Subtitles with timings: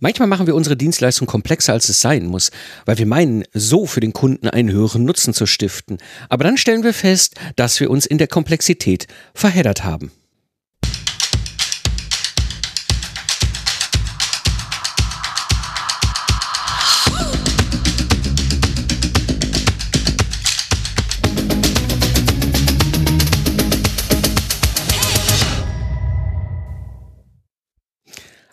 [0.00, 2.50] Manchmal machen wir unsere Dienstleistung komplexer, als es sein muss,
[2.84, 5.98] weil wir meinen, so für den Kunden einen höheren Nutzen zu stiften.
[6.28, 10.10] Aber dann stellen wir fest, dass wir uns in der Komplexität verheddert haben.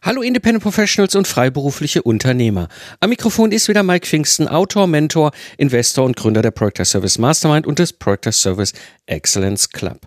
[0.03, 2.69] Hallo Independent Professionals und freiberufliche Unternehmer.
[3.01, 7.67] Am Mikrofon ist wieder Mike Pfingsten, Autor, Mentor, Investor und Gründer der Project Service Mastermind
[7.67, 8.73] und des Project Service
[9.05, 9.99] Excellence Club.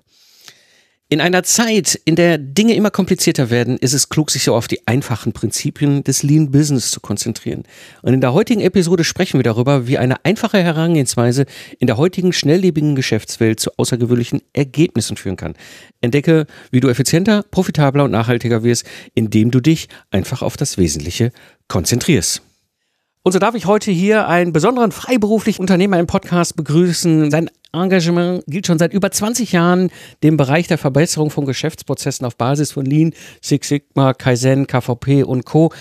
[1.15, 4.67] In einer Zeit, in der Dinge immer komplizierter werden, ist es klug, sich so auf
[4.67, 7.63] die einfachen Prinzipien des Lean Business zu konzentrieren.
[8.03, 11.47] Und in der heutigen Episode sprechen wir darüber, wie eine einfache Herangehensweise
[11.79, 15.55] in der heutigen schnelllebigen Geschäftswelt zu außergewöhnlichen Ergebnissen führen kann.
[16.01, 21.31] Entdecke, wie du effizienter, profitabler und nachhaltiger wirst, indem du dich einfach auf das Wesentliche
[21.69, 22.43] konzentrierst.
[23.27, 27.31] Und so darf ich heute hier einen besonderen freiberuflichen Unternehmer im Podcast begrüßen.
[27.31, 29.91] Sein Engagement gilt schon seit über 20 Jahren
[30.23, 35.47] dem Bereich der Verbesserung von Geschäftsprozessen auf Basis von Lean, Six Sigma, Kaizen, KVP und
[35.47, 35.73] Co.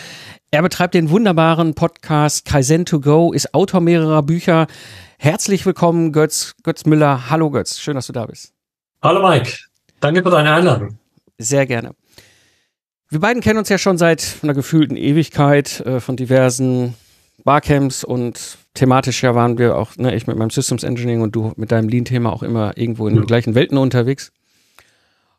[0.52, 4.68] Er betreibt den wunderbaren Podcast Kaizen to Go, ist Autor mehrerer Bücher.
[5.18, 7.30] Herzlich willkommen, Götz, Götz Müller.
[7.30, 8.54] Hallo Götz, schön, dass du da bist.
[9.02, 9.52] Hallo Mike,
[10.00, 10.98] danke für deine Einladung.
[11.38, 11.92] Sehr gerne.
[13.10, 16.96] Wir beiden kennen uns ja schon seit einer gefühlten Ewigkeit äh, von diversen
[17.44, 21.54] Barcamps und thematisch ja waren wir auch, ne, ich mit meinem Systems Engineering und du
[21.56, 23.22] mit deinem Lean-Thema auch immer irgendwo in ja.
[23.22, 24.32] den gleichen Welten unterwegs.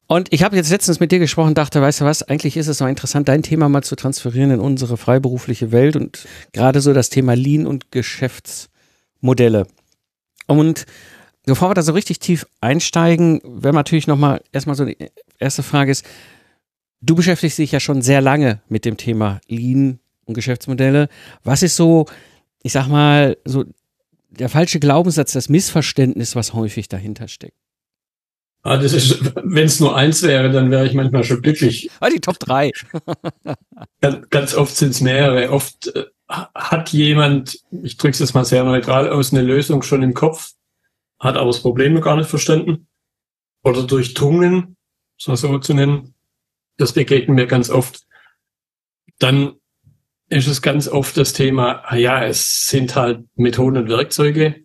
[0.06, 2.80] Und ich habe jetzt letztens mit dir gesprochen, dachte, weißt du was, eigentlich ist es
[2.80, 7.08] mal interessant, dein Thema mal zu transferieren in unsere freiberufliche Welt und gerade so das
[7.08, 9.66] Thema Lean und Geschäftsmodelle.
[10.46, 10.84] Und
[11.46, 14.98] bevor wir da so richtig tief einsteigen, wäre natürlich nochmal erstmal so die
[15.38, 16.04] erste Frage ist,
[17.00, 21.08] du beschäftigst dich ja schon sehr lange mit dem Thema Lean und Geschäftsmodelle.
[21.42, 22.06] Was ist so,
[22.62, 23.64] ich sag mal, so
[24.30, 27.56] der falsche Glaubenssatz, das Missverständnis, was häufig dahinter steckt?
[28.62, 31.90] Ah, das ist, wenn es nur eins wäre, dann wäre ich manchmal schon glücklich.
[32.00, 32.72] Ah, die Top 3.
[34.00, 35.50] ganz, ganz oft sind es mehrere.
[35.50, 40.14] Oft äh, hat jemand, ich drücke es mal sehr neutral aus, eine Lösung schon im
[40.14, 40.52] Kopf,
[41.18, 42.86] hat aber das Problem noch gar nicht verstanden
[43.62, 44.76] oder durchdrungen,
[45.18, 46.14] so, so zu nennen.
[46.78, 48.06] Das begegnen mir ganz oft.
[49.18, 49.56] Dann
[50.34, 54.64] ist es ganz oft das Thema, ah ja, es sind halt Methoden und Werkzeuge,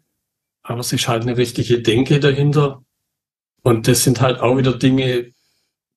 [0.64, 2.84] aber es ist halt eine richtige Denke dahinter.
[3.62, 5.32] Und das sind halt auch wieder Dinge,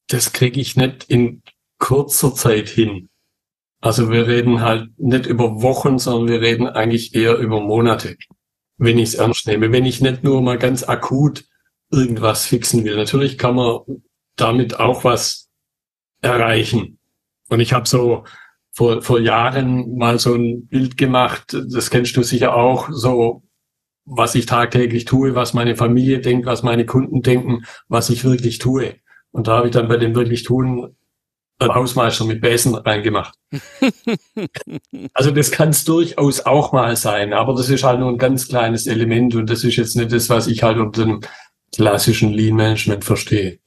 [0.08, 1.42] das kriege ich nicht in
[1.78, 3.08] kurzer Zeit hin.
[3.80, 8.16] Also wir reden halt nicht über Wochen, sondern wir reden eigentlich eher über Monate,
[8.76, 9.72] wenn ich es ernst nehme.
[9.72, 11.44] Wenn ich nicht nur mal ganz akut
[11.90, 12.96] irgendwas fixen will.
[12.96, 13.80] Natürlich kann man
[14.36, 15.50] damit auch was
[16.20, 16.98] erreichen.
[17.48, 18.24] Und ich habe so
[18.72, 23.42] vor, vor Jahren mal so ein Bild gemacht, das kennst du sicher auch, so
[24.04, 28.58] was ich tagtäglich tue, was meine Familie denkt, was meine Kunden denken, was ich wirklich
[28.58, 28.96] tue.
[29.30, 30.96] Und da habe ich dann bei dem wirklich tun
[31.68, 33.34] Hausmeister mit Besen reingemacht.
[35.14, 38.48] also das kann es durchaus auch mal sein, aber das ist halt nur ein ganz
[38.48, 41.20] kleines Element und das ist jetzt nicht das, was ich halt unter dem
[41.74, 43.58] klassischen Lean Management verstehe.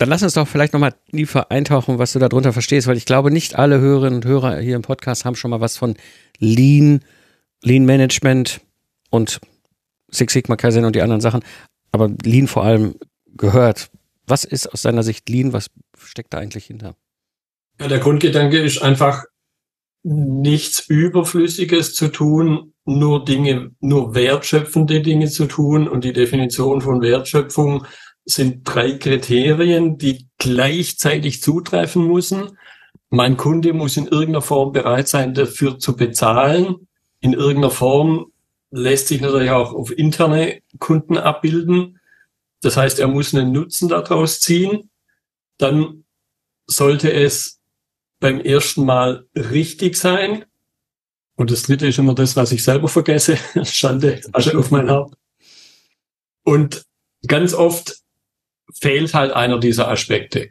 [0.00, 3.30] Dann lass uns doch vielleicht nochmal tiefer eintauchen, was du darunter verstehst, weil ich glaube,
[3.30, 5.94] nicht alle Hörerinnen und Hörer hier im Podcast haben schon mal was von
[6.38, 7.04] Lean,
[7.62, 8.62] Lean Management
[9.10, 9.42] und
[10.10, 11.44] Six Sigma Kaizen und die anderen Sachen,
[11.92, 12.94] aber Lean vor allem
[13.36, 13.90] gehört.
[14.26, 15.52] Was ist aus deiner Sicht Lean?
[15.52, 15.66] Was
[16.02, 16.96] steckt da eigentlich hinter?
[17.78, 19.24] Ja, der Grundgedanke ist einfach,
[20.02, 27.02] nichts Überflüssiges zu tun, nur Dinge, nur wertschöpfende Dinge zu tun und die Definition von
[27.02, 27.84] Wertschöpfung
[28.24, 32.58] sind drei Kriterien, die gleichzeitig zutreffen müssen.
[33.08, 36.88] Mein Kunde muss in irgendeiner Form bereit sein, dafür zu bezahlen.
[37.20, 38.32] In irgendeiner Form
[38.70, 41.98] lässt sich natürlich auch auf interne Kunden abbilden.
[42.62, 44.90] Das heißt, er muss einen Nutzen daraus ziehen.
[45.58, 46.04] Dann
[46.66, 47.60] sollte es
[48.20, 50.44] beim ersten Mal richtig sein.
[51.36, 53.38] Und das dritte ist immer das, was ich selber vergesse.
[53.64, 55.16] Schande, Asche auf mein Haupt.
[56.44, 56.84] Und
[57.26, 57.99] ganz oft
[58.78, 60.50] fehlt halt einer dieser Aspekte.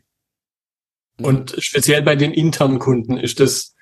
[1.21, 3.75] Und speziell bei den internen Kunden ist das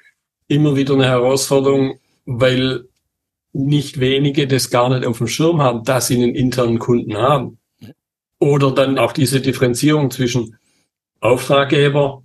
[0.48, 2.86] immer wieder eine Herausforderung, weil
[3.54, 7.60] nicht wenige das gar nicht auf dem Schirm haben, dass sie einen internen Kunden haben.
[8.40, 10.58] Oder dann auch diese Differenzierung zwischen
[11.22, 12.24] Auftraggeber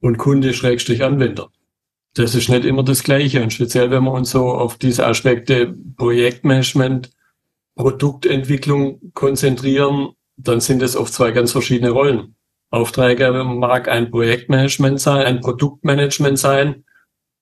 [0.00, 1.50] und Kunde Schrägstrich Anwender.
[2.14, 3.42] Das ist nicht immer das Gleiche.
[3.42, 7.10] Und speziell, wenn wir uns so auf diese Aspekte Projektmanagement,
[7.76, 12.36] Produktentwicklung konzentrieren, dann sind es oft zwei ganz verschiedene Rollen.
[12.70, 16.84] Auftraggeber mag ein Projektmanagement sein, ein Produktmanagement sein,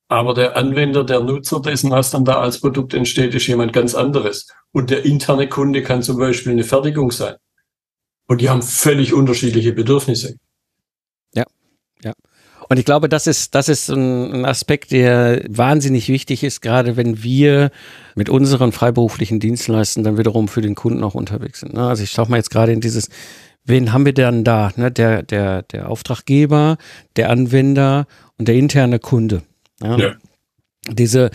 [0.07, 3.95] aber der Anwender, der Nutzer dessen, was dann da als Produkt entsteht, ist jemand ganz
[3.95, 4.47] anderes.
[4.71, 7.35] Und der interne Kunde kann zum Beispiel eine Fertigung sein.
[8.27, 10.37] Und die haben völlig unterschiedliche Bedürfnisse.
[11.33, 11.45] Ja,
[12.03, 12.13] ja.
[12.67, 17.21] Und ich glaube, das ist, das ist ein Aspekt, der wahnsinnig wichtig ist, gerade wenn
[17.21, 17.71] wir
[18.15, 21.73] mit unseren freiberuflichen Dienstleistern dann wiederum für den Kunden auch unterwegs sind.
[21.73, 21.87] Ne?
[21.87, 23.09] Also ich schaue mal jetzt gerade in dieses,
[23.65, 24.71] wen haben wir denn da?
[24.77, 24.91] Ne?
[24.91, 26.77] Der, der, der Auftraggeber,
[27.15, 28.07] der Anwender
[28.37, 29.43] und der interne Kunde.
[29.81, 29.97] Ja.
[29.97, 30.13] ja.
[30.87, 31.29] Diese,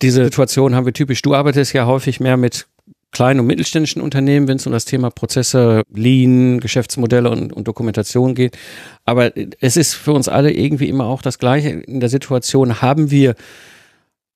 [0.00, 1.22] diese Situation haben wir typisch.
[1.22, 2.66] Du arbeitest ja häufig mehr mit
[3.10, 8.34] kleinen und mittelständischen Unternehmen, wenn es um das Thema Prozesse, Lean, Geschäftsmodelle und, und, Dokumentation
[8.34, 8.58] geht.
[9.04, 11.70] Aber es ist für uns alle irgendwie immer auch das Gleiche.
[11.70, 13.34] In der Situation haben wir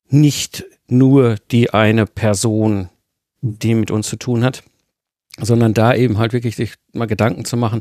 [0.08, 2.88] nicht nur die eine Person,
[3.40, 4.62] die mit uns zu tun hat,
[5.38, 7.80] sondern da eben halt wirklich sich mal Gedanken zu machen,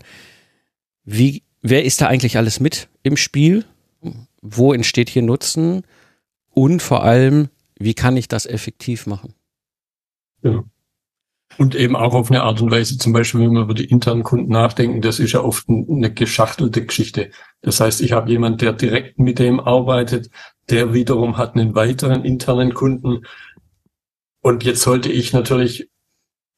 [1.03, 3.65] wie, wer ist da eigentlich alles mit im Spiel?
[4.41, 5.83] wo entsteht hier Nutzen
[6.49, 9.33] und vor allem, wie kann ich das effektiv machen?
[10.43, 10.63] Ja.
[11.57, 14.23] Und eben auch auf eine Art und Weise, zum Beispiel, wenn wir über die internen
[14.23, 17.31] Kunden nachdenken, das ist ja oft eine geschachtelte Geschichte.
[17.61, 20.29] Das heißt, ich habe jemand, der direkt mit dem arbeitet,
[20.69, 23.25] der wiederum hat einen weiteren internen Kunden.
[24.41, 25.89] Und jetzt sollte ich natürlich,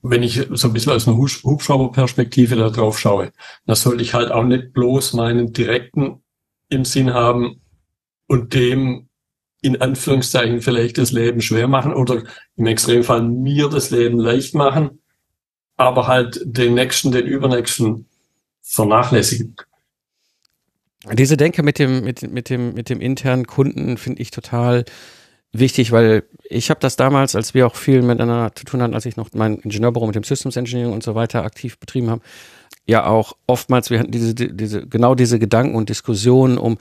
[0.02, 3.32] wenn ich so ein bisschen aus einer Hubschrauberperspektive da drauf schaue,
[3.66, 6.22] dann sollte ich halt auch nicht bloß meinen direkten
[6.70, 7.62] im Sinn haben,
[8.28, 9.10] und dem
[9.64, 12.24] in Anführungszeichen vielleicht das Leben schwer machen oder
[12.58, 15.00] im Extremfall mir das Leben leicht machen,
[15.78, 18.06] aber halt den nächsten, den übernächsten
[18.62, 19.56] vernachlässigen.
[21.14, 24.84] Diese Denke mit dem, mit, mit dem, mit dem internen Kunden finde ich total
[25.54, 29.06] wichtig, weil ich habe das damals, als wir auch viel miteinander zu tun hatten, als
[29.06, 32.22] ich noch mein Ingenieurbüro mit dem Systems Engineering und so weiter aktiv betrieben habe,
[32.86, 36.78] ja auch oftmals, wir hatten diese, diese, genau diese Gedanken und Diskussionen um,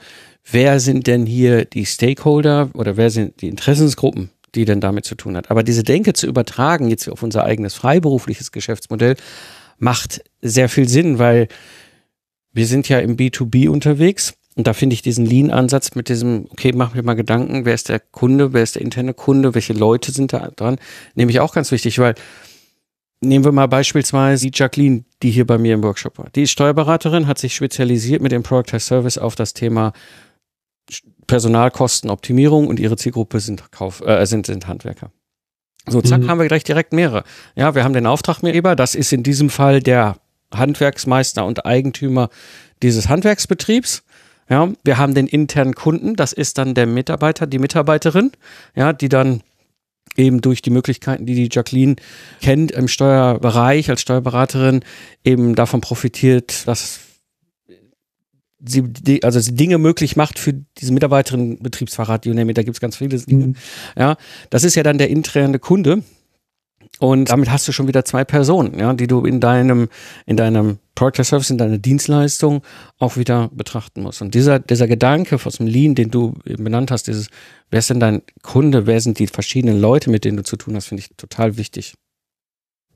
[0.49, 5.15] wer sind denn hier die Stakeholder oder wer sind die Interessensgruppen, die denn damit zu
[5.15, 5.49] tun hat.
[5.49, 9.15] Aber diese Denke zu übertragen jetzt auf unser eigenes freiberufliches Geschäftsmodell
[9.77, 11.47] macht sehr viel Sinn, weil
[12.51, 16.73] wir sind ja im B2B unterwegs und da finde ich diesen Lean-Ansatz mit diesem, okay,
[16.75, 20.11] mach mir mal Gedanken, wer ist der Kunde, wer ist der interne Kunde, welche Leute
[20.11, 20.77] sind da dran,
[21.15, 22.13] nehme ich auch ganz wichtig, weil
[23.23, 26.27] Nehmen wir mal beispielsweise die Jacqueline, die hier bei mir im Workshop war.
[26.35, 29.93] Die ist Steuerberaterin, hat sich spezialisiert mit dem Product as Service auf das Thema
[31.27, 35.11] Personalkostenoptimierung und ihre Zielgruppe sind, Kauf, äh, sind, sind Handwerker.
[35.87, 36.29] So, zack, mhm.
[36.29, 37.23] haben wir gleich direkt mehrere.
[37.55, 40.17] Ja, wir haben den Auftraggeber, das ist in diesem Fall der
[40.53, 42.29] Handwerksmeister und Eigentümer
[42.81, 44.03] dieses Handwerksbetriebs.
[44.49, 48.31] Ja, wir haben den internen Kunden, das ist dann der Mitarbeiter, die Mitarbeiterin,
[48.75, 49.41] ja, die dann
[50.17, 51.95] eben durch die Möglichkeiten, die die Jacqueline
[52.41, 54.83] kennt im Steuerbereich als Steuerberaterin,
[55.23, 56.99] eben davon profitiert, dass
[58.65, 62.79] sie also sie Dinge möglich macht für diese Mitarbeiterin, Betriebsfahrrad, you name it, da gibt's
[62.79, 63.47] ganz viele Dinge.
[63.47, 63.55] Mhm.
[63.97, 64.15] Ja,
[64.49, 66.03] das ist ja dann der interne Kunde.
[66.99, 69.89] Und damit hast du schon wieder zwei Personen, ja, die du in deinem,
[70.25, 72.61] in deinem Product Service, in deiner Dienstleistung
[72.99, 74.21] auch wieder betrachten musst.
[74.21, 77.29] Und dieser, dieser Gedanke aus dem Lean, den du eben benannt hast, dieses,
[77.71, 80.75] wer ist denn dein Kunde, wer sind die verschiedenen Leute, mit denen du zu tun
[80.75, 81.95] hast, finde ich total wichtig.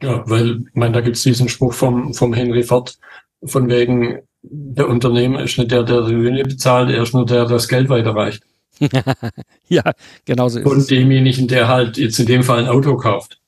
[0.02, 3.00] Ja, weil, ich meine, da gibt's diesen Spruch vom, vom Henry Ford,
[3.44, 7.46] von wegen, der Unternehmer ist nicht der, der die Löhne bezahlt, er ist nur der,
[7.46, 8.44] der das Geld weiterreicht.
[9.70, 9.84] ja,
[10.25, 10.88] genau so ist Und es.
[10.88, 13.39] demjenigen, der halt jetzt in dem Fall ein Auto kauft.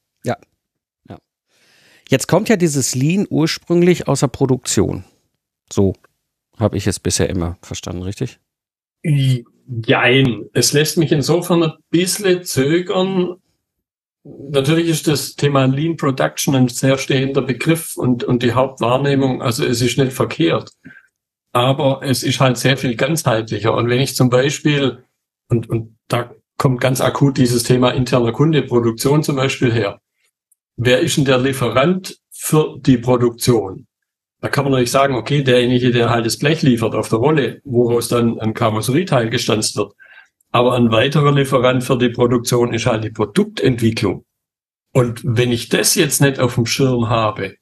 [2.10, 5.04] Jetzt kommt ja dieses Lean ursprünglich aus der Produktion.
[5.72, 5.94] So
[6.58, 8.40] habe ich es bisher immer verstanden, richtig?
[9.04, 10.46] Jein.
[10.54, 13.36] Es lässt mich insofern ein bisschen zögern.
[14.24, 19.64] Natürlich ist das Thema Lean Production ein sehr stehender Begriff und, und die Hauptwahrnehmung, also
[19.64, 20.72] es ist nicht verkehrt.
[21.52, 23.76] Aber es ist halt sehr viel ganzheitlicher.
[23.76, 25.04] Und wenn ich zum Beispiel,
[25.48, 30.02] und, und da kommt ganz akut dieses Thema interner Kunde, Produktion zum Beispiel her.
[30.82, 33.86] Wer ist denn der Lieferant für die Produktion?
[34.40, 37.60] Da kann man natürlich sagen, okay, derjenige, der halt das Blech liefert auf der Rolle,
[37.66, 39.92] woraus dann ein Karosserieteil gestanzt wird.
[40.52, 44.24] Aber ein weiterer Lieferant für die Produktion ist halt die Produktentwicklung.
[44.94, 47.56] Und wenn ich das jetzt nicht auf dem Schirm habe,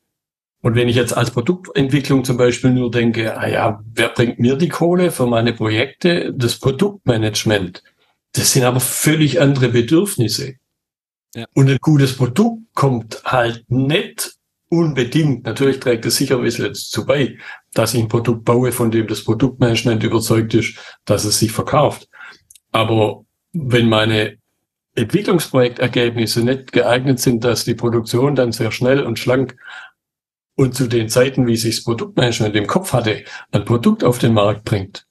[0.62, 4.58] und wenn ich jetzt als Produktentwicklung zum Beispiel nur denke, ah ja, wer bringt mir
[4.58, 6.36] die Kohle für meine Projekte?
[6.36, 7.82] Das Produktmanagement.
[8.34, 10.58] Das sind aber völlig andere Bedürfnisse.
[11.38, 11.46] Ja.
[11.54, 14.34] Und ein gutes Produkt kommt halt nicht
[14.70, 17.38] unbedingt, natürlich trägt es sicher ein bisschen dazu bei,
[17.76, 22.10] dass ich ein Produkt baue, von dem das Produktmanagement überzeugt ist, dass es sich verkauft.
[22.72, 24.40] Aber wenn meine
[24.96, 29.56] Entwicklungsprojektergebnisse nicht geeignet sind, dass die Produktion dann sehr schnell und schlank
[30.56, 34.34] und zu den Zeiten, wie sich das Produktmanagement im Kopf hatte, ein Produkt auf den
[34.34, 35.06] Markt bringt,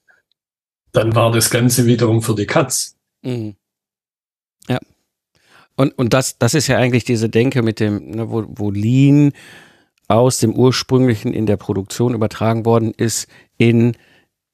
[0.91, 2.97] dann war das Ganze wiederum für die Katz.
[3.23, 3.55] Mhm.
[4.67, 4.81] Ja.
[5.77, 9.33] Und, und das, das ist ja eigentlich diese Denke mit dem, ne, wo, wo Lean
[10.09, 13.29] aus dem ursprünglichen in der Produktion übertragen worden ist
[13.59, 13.97] in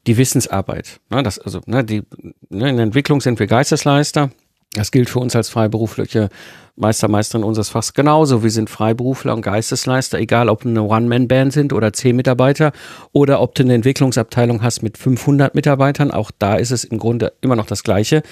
[0.07, 1.01] die Wissensarbeit.
[1.11, 2.03] Ne, das, also, ne, die,
[2.49, 4.31] ne, in der Entwicklung sind wir Geistesleister.
[4.75, 6.31] Das gilt für uns als freiberufliche
[6.77, 8.43] Meister, Meisterin unseres Fachs genauso.
[8.43, 12.73] Wir sind Freiberufler und Geistesleister, egal ob eine One-Man-Band sind oder zehn Mitarbeiter
[13.13, 16.11] oder ob du eine Entwicklungsabteilung hast mit 500 Mitarbeitern.
[16.11, 18.23] Auch da ist es im Grunde immer noch das Gleiche.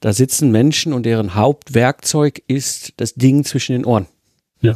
[0.00, 4.06] Da sitzen Menschen und deren Hauptwerkzeug ist das Ding zwischen den Ohren.
[4.60, 4.74] Ja.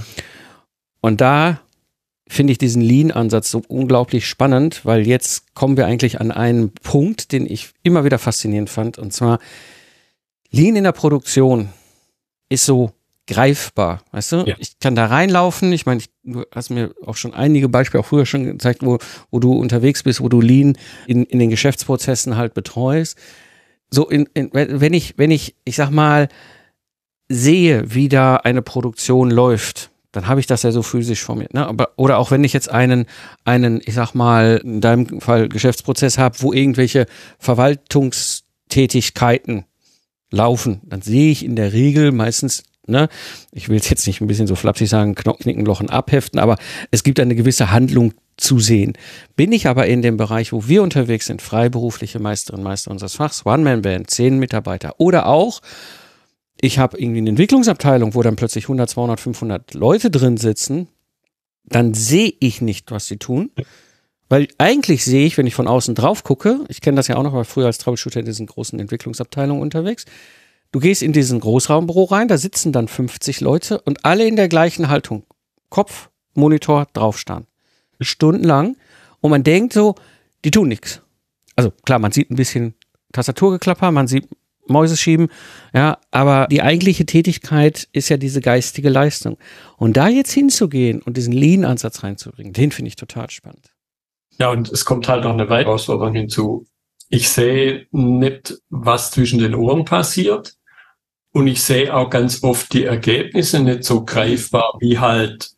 [1.00, 1.60] Und da
[2.26, 7.32] finde ich diesen Lean-Ansatz so unglaublich spannend, weil jetzt kommen wir eigentlich an einen Punkt,
[7.32, 8.98] den ich immer wieder faszinierend fand.
[8.98, 9.38] Und zwar
[10.50, 11.68] Lean in der Produktion
[12.48, 12.92] ist so
[13.26, 14.36] greifbar, weißt du?
[14.46, 14.56] Ja.
[14.58, 15.72] Ich kann da reinlaufen.
[15.72, 18.98] Ich meine, du hast mir auch schon einige Beispiele auch früher schon gezeigt, wo,
[19.30, 20.76] wo du unterwegs bist, wo du Lean
[21.06, 23.18] in, in den Geschäftsprozessen halt betreust.
[23.94, 26.28] So in, in, wenn ich, wenn ich, ich sag mal,
[27.28, 31.48] sehe, wie da eine Produktion läuft, dann habe ich das ja so physisch vor mir.
[31.52, 31.66] Ne?
[31.66, 33.06] Aber, oder auch wenn ich jetzt einen,
[33.44, 37.06] einen, ich sag mal, in deinem Fall Geschäftsprozess habe, wo irgendwelche
[37.38, 39.64] Verwaltungstätigkeiten
[40.30, 43.08] laufen, dann sehe ich in der Regel meistens, ne,
[43.52, 46.56] ich will jetzt nicht ein bisschen so flapsig sagen, Knicken, Lochen abheften, aber
[46.90, 48.94] es gibt eine gewisse Handlung zu sehen.
[49.36, 53.46] Bin ich aber in dem Bereich, wo wir unterwegs sind, freiberufliche Meisterin, Meister unseres Fachs,
[53.46, 55.60] One-Man-Band, zehn Mitarbeiter oder auch
[56.60, 60.88] ich habe irgendwie eine Entwicklungsabteilung, wo dann plötzlich 100, 200, 500 Leute drin sitzen,
[61.64, 63.50] dann sehe ich nicht, was sie tun.
[64.28, 67.22] Weil eigentlich sehe ich, wenn ich von außen drauf gucke, ich kenne das ja auch
[67.22, 70.06] noch, weil früher als Troubleshooter in diesen großen Entwicklungsabteilungen unterwegs.
[70.72, 74.48] Du gehst in diesen Großraumbüro rein, da sitzen dann 50 Leute und alle in der
[74.48, 75.24] gleichen Haltung.
[75.68, 77.46] Kopf, Monitor, draufstarren.
[78.00, 78.76] Stundenlang.
[79.20, 79.94] Und man denkt so,
[80.44, 81.00] die tun nichts.
[81.56, 82.74] Also klar, man sieht ein bisschen
[83.12, 84.28] Tastaturgeklapper, man sieht
[84.66, 85.28] Mäuse schieben,
[85.74, 89.36] ja, aber die eigentliche Tätigkeit ist ja diese geistige Leistung.
[89.76, 93.74] Und da jetzt hinzugehen und diesen Lean-Ansatz reinzubringen, den finde ich total spannend.
[94.38, 96.66] Ja, und es kommt halt noch eine weitere Herausforderung hinzu.
[97.08, 100.56] Ich sehe nicht, was zwischen den Ohren passiert.
[101.32, 105.53] Und ich sehe auch ganz oft die Ergebnisse nicht so greifbar wie halt,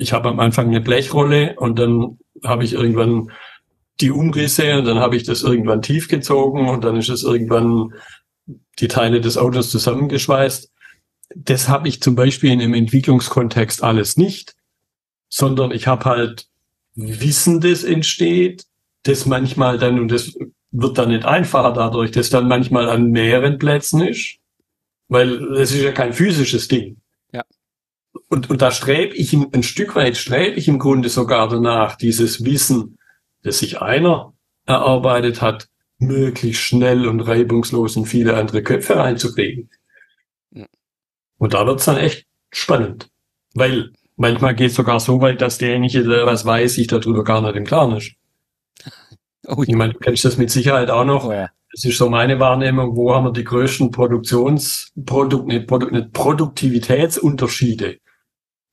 [0.00, 3.30] ich habe am Anfang eine Blechrolle und dann habe ich irgendwann
[4.00, 7.92] die Umrisse und dann habe ich das irgendwann tief gezogen und dann ist es irgendwann
[8.78, 10.72] die Teile des Autos zusammengeschweißt.
[11.36, 14.56] Das habe ich zum Beispiel in einem Entwicklungskontext alles nicht,
[15.28, 16.48] sondern ich habe halt
[16.94, 18.64] Wissen, das entsteht,
[19.02, 20.34] das manchmal dann, und das
[20.70, 24.38] wird dann nicht einfacher dadurch, dass dann manchmal an mehreren Plätzen ist,
[25.08, 26.99] weil es ist ja kein physisches Ding.
[28.14, 28.20] Ja.
[28.28, 32.44] Und, und da strebe ich ein Stück weit strebe ich im Grunde sogar danach, dieses
[32.44, 32.98] Wissen,
[33.42, 34.34] das sich einer
[34.66, 39.70] erarbeitet hat, möglichst schnell und reibungslos in viele andere Köpfe reinzukriegen.
[40.50, 40.66] Ja.
[41.38, 43.10] Und da wird's dann echt spannend.
[43.54, 47.42] Weil manchmal geht es sogar so weit, dass derjenige, der was weiß, sich darüber gar
[47.42, 48.12] nicht im Klaren ist.
[49.46, 51.24] Oh, ich meine, du kennst das mit Sicherheit auch noch.
[51.24, 51.48] Oh, ja.
[51.72, 56.12] Das ist so meine Wahrnehmung, wo haben wir die größten Produktions, Produkt, nicht, Produkt, nicht
[56.12, 57.98] Produktivitätsunterschiede.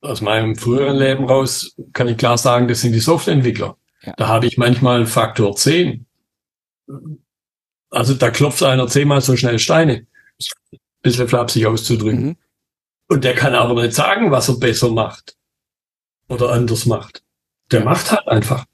[0.00, 3.76] Aus meinem früheren Leben raus kann ich klar sagen, das sind die Softwareentwickler.
[4.02, 4.14] Ja.
[4.16, 6.06] Da habe ich manchmal Faktor 10
[7.90, 10.06] also da klopft einer zehnmal so schnell Steine.
[11.02, 12.24] Bisschen flapsig auszudrücken.
[12.24, 12.36] Mhm.
[13.08, 15.36] Und der kann aber nicht sagen, was er besser macht.
[16.28, 17.22] Oder anders macht.
[17.70, 18.64] Der macht halt einfach.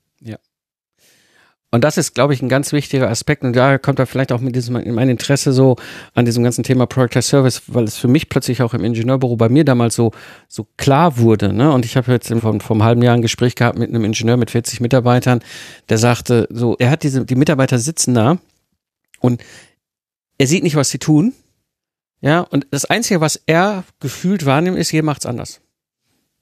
[1.75, 3.43] Und das ist, glaube ich, ein ganz wichtiger Aspekt.
[3.43, 5.75] Und da kommt er vielleicht auch mit diesem, in mein Interesse so
[6.15, 9.35] an diesem ganzen Thema Product as Service, weil es für mich plötzlich auch im Ingenieurbüro
[9.35, 10.13] bei mir damals so,
[10.47, 11.53] so klar wurde.
[11.53, 11.73] Ne?
[11.73, 14.53] Und ich habe jetzt vom, vom halben Jahr ein Gespräch gehabt mit einem Ingenieur mit
[14.53, 15.41] 40 Mitarbeitern,
[15.89, 18.39] der sagte, so, er hat diese, die Mitarbeiter sitzen da
[19.19, 19.43] und
[20.39, 21.35] er sieht nicht, was sie tun.
[22.21, 25.61] Ja, und das Einzige, was er gefühlt wahrnimmt, ist, hier macht's anders.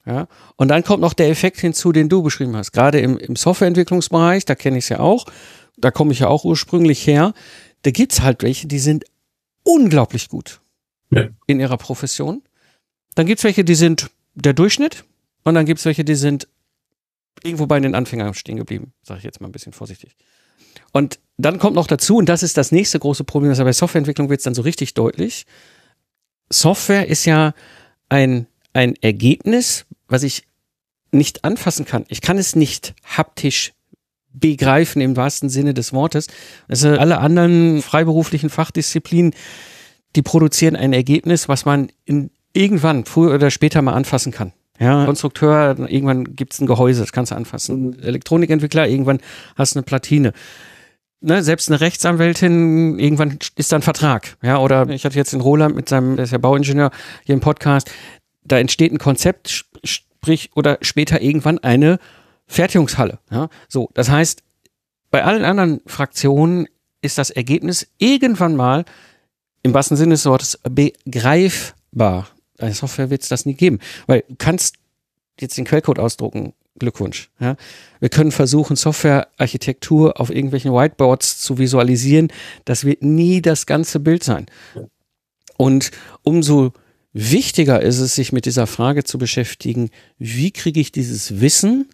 [0.04, 2.72] Ja, und dann kommt noch der Effekt hinzu, den du beschrieben hast.
[2.72, 5.26] Gerade im, im Softwareentwicklungsbereich, da kenne ich es ja auch,
[5.76, 7.34] da komme ich ja auch ursprünglich her.
[7.82, 9.04] Da gibt's halt welche, die sind
[9.62, 10.60] unglaublich gut
[11.10, 11.28] ja.
[11.46, 12.42] in ihrer Profession.
[13.14, 15.04] Dann gibt's welche, die sind der Durchschnitt.
[15.44, 16.48] Und dann gibt's welche, die sind
[17.42, 18.92] irgendwo bei den Anfängern stehen geblieben.
[19.02, 20.16] Sage ich jetzt mal ein bisschen vorsichtig.
[20.92, 24.28] Und dann kommt noch dazu, und das ist das nächste große Problem, dass bei Softwareentwicklung
[24.28, 25.46] wird es dann so richtig deutlich.
[26.50, 27.54] Software ist ja
[28.08, 30.44] ein, ein Ergebnis, was ich
[31.10, 32.04] nicht anfassen kann.
[32.08, 33.72] Ich kann es nicht haptisch
[34.32, 36.28] begreifen im wahrsten Sinne des Wortes.
[36.68, 39.34] Also alle anderen freiberuflichen Fachdisziplinen,
[40.16, 44.52] die produzieren ein Ergebnis, was man in, irgendwann, früher oder später mal anfassen kann.
[44.78, 47.98] Ja, Konstrukteur, irgendwann gibt's ein Gehäuse, das kannst du anfassen.
[48.02, 49.20] Elektronikentwickler, irgendwann
[49.54, 50.32] hast du eine Platine.
[51.20, 54.36] Ne, selbst eine Rechtsanwältin, irgendwann ist da ein Vertrag.
[54.42, 56.90] Ja, oder ich hatte jetzt in Roland mit seinem, der ist ja Bauingenieur
[57.24, 57.92] hier im Podcast,
[58.44, 61.98] da entsteht ein Konzept, sprich, oder später irgendwann eine
[62.46, 63.18] Fertigungshalle.
[63.30, 63.90] Ja, so.
[63.94, 64.42] Das heißt,
[65.10, 66.68] bei allen anderen Fraktionen
[67.00, 68.84] ist das Ergebnis irgendwann mal
[69.62, 72.28] im wahrsten Sinne des Wortes begreifbar.
[72.58, 74.76] Eine Software wird es das nie geben, weil du kannst
[75.40, 76.54] jetzt den Quellcode ausdrucken.
[76.78, 77.30] Glückwunsch.
[77.38, 77.56] Ja.
[78.00, 82.28] Wir können versuchen, Softwarearchitektur auf irgendwelchen Whiteboards zu visualisieren.
[82.64, 84.46] Das wird nie das ganze Bild sein.
[85.58, 85.90] Und
[86.22, 86.72] umso
[87.12, 91.88] wichtiger ist es, sich mit dieser Frage zu beschäftigen, wie kriege ich dieses Wissen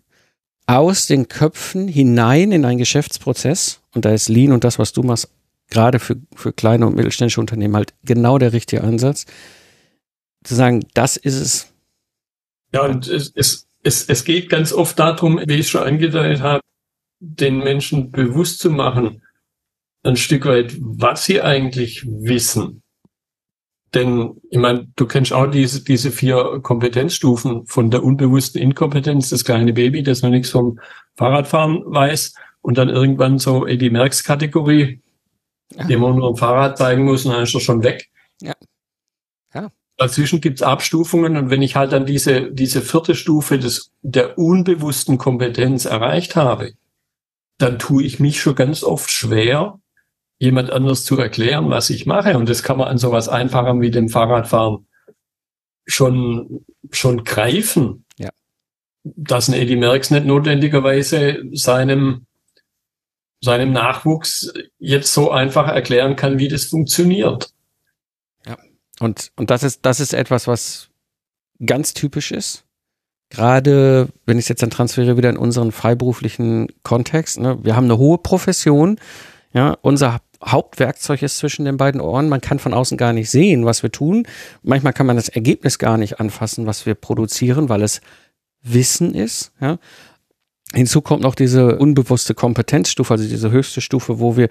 [0.67, 3.81] aus den Köpfen hinein in einen Geschäftsprozess?
[3.95, 5.31] Und da ist Lean und das, was du machst,
[5.71, 9.27] gerade für, für kleine und mittelständische Unternehmen halt genau der richtige Ansatz.
[10.45, 11.73] Zu sagen, das ist es.
[12.73, 16.63] Ja, und es, es, es, es geht ganz oft darum, wie ich schon angedeutet habe,
[17.21, 19.23] den Menschen bewusst zu machen,
[20.03, 22.83] ein Stück weit, was sie eigentlich wissen.
[23.95, 29.45] Denn, ich meine, du kennst auch diese, diese vier Kompetenzstufen von der unbewussten Inkompetenz, das
[29.45, 30.79] kleine Baby, das noch nichts vom
[31.17, 35.01] Fahrradfahren weiß, und dann irgendwann so in die Merkskategorie,
[35.75, 35.85] ja.
[35.85, 38.11] dem man nur ein Fahrrad zeigen muss und dann ist er schon weg.
[38.43, 38.55] Ja.
[39.55, 39.71] ja.
[39.97, 45.17] Dazwischen gibt's Abstufungen und wenn ich halt dann diese, diese vierte Stufe des, der unbewussten
[45.19, 46.75] Kompetenz erreicht habe,
[47.59, 49.81] dann tue ich mich schon ganz oft schwer,
[50.39, 52.37] jemand anders zu erklären, was ich mache.
[52.37, 54.87] Und das kann man an sowas Einfachem wie dem Fahrradfahren
[55.87, 58.05] schon, schon greifen.
[58.19, 58.31] Ja.
[59.03, 62.27] Dass ein Eddie Merckx nicht notwendigerweise seinem
[63.41, 67.53] seinem Nachwuchs jetzt so einfach erklären kann, wie das funktioniert.
[68.47, 68.57] Ja,
[69.01, 70.91] und, und das ist, das ist etwas, was
[71.65, 72.65] ganz typisch ist.
[73.31, 77.39] Gerade wenn ich es jetzt dann transferiere wieder in unseren freiberuflichen Kontext.
[77.39, 77.59] Ne?
[77.63, 78.99] Wir haben eine hohe Profession.
[79.53, 82.29] Ja, unser Hauptwerkzeug ist zwischen den beiden Ohren.
[82.29, 84.27] Man kann von außen gar nicht sehen, was wir tun.
[84.63, 88.01] Manchmal kann man das Ergebnis gar nicht anfassen, was wir produzieren, weil es
[88.63, 89.53] Wissen ist.
[89.61, 89.79] Ja?
[90.73, 94.49] Hinzu kommt noch diese unbewusste Kompetenzstufe, also diese höchste Stufe, wo wir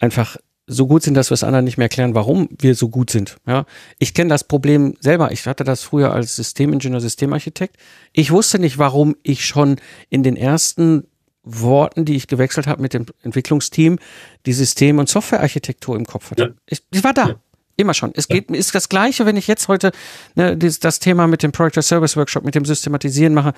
[0.00, 3.10] einfach so gut sind, dass wir es anderen nicht mehr erklären, warum wir so gut
[3.10, 3.36] sind.
[3.46, 3.66] Ja,
[3.98, 5.30] ich kenne das Problem selber.
[5.30, 7.76] Ich hatte das früher als Systemingenieur, Systemarchitekt.
[8.12, 9.76] Ich wusste nicht, warum ich schon
[10.08, 11.06] in den ersten
[11.44, 13.98] Worten, die ich gewechselt habe mit dem Entwicklungsteam,
[14.46, 16.42] die System- und Softwarearchitektur im Kopf hatte.
[16.42, 16.48] Ja.
[16.66, 17.28] Ich, ich war da.
[17.28, 17.34] Ja.
[17.76, 18.12] Immer schon.
[18.14, 19.90] Es geht, ist das Gleiche, wenn ich jetzt heute
[20.36, 23.52] ne, das, das Thema mit dem Project Service Workshop, mit dem Systematisieren mache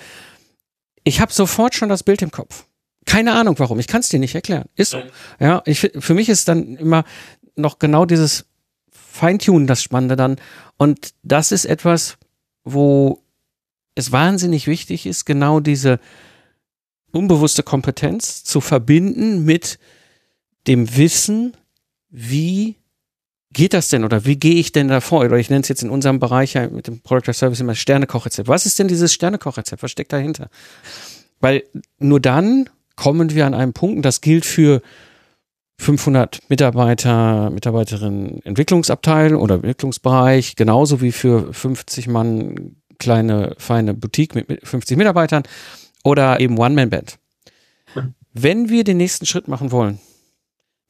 [1.06, 2.66] ich habe sofort schon das Bild im Kopf.
[3.06, 3.78] Keine Ahnung warum.
[3.78, 4.68] Ich kann es dir nicht erklären.
[4.74, 5.00] Ist so.
[5.38, 7.04] Ja, ich, für mich ist dann immer
[7.54, 8.46] noch genau dieses
[8.90, 10.36] Feintunen das Spannende dann.
[10.76, 12.18] Und das ist etwas,
[12.64, 13.22] wo
[13.94, 16.00] es wahnsinnig wichtig ist, genau diese
[17.12, 19.78] unbewusste Kompetenz zu verbinden mit
[20.66, 21.56] dem Wissen,
[22.10, 22.76] wie
[23.52, 25.24] geht das denn oder wie gehe ich denn da vor?
[25.24, 28.48] Oder ich nenne es jetzt in unserem Bereich ja mit dem Product Service immer Sternekochrezept.
[28.48, 29.82] Was ist denn dieses Sternekochrezept?
[29.82, 30.48] Was steckt dahinter?
[31.40, 31.64] Weil
[31.98, 34.82] nur dann kommen wir an einen Punkt, und das gilt für
[35.78, 44.66] 500 Mitarbeiter, Mitarbeiterinnen Entwicklungsabteil oder Entwicklungsbereich, genauso wie für 50 Mann kleine, feine Boutique mit
[44.66, 45.42] 50 Mitarbeitern
[46.06, 47.18] oder eben One-Man-Band.
[48.32, 49.98] Wenn wir den nächsten Schritt machen wollen,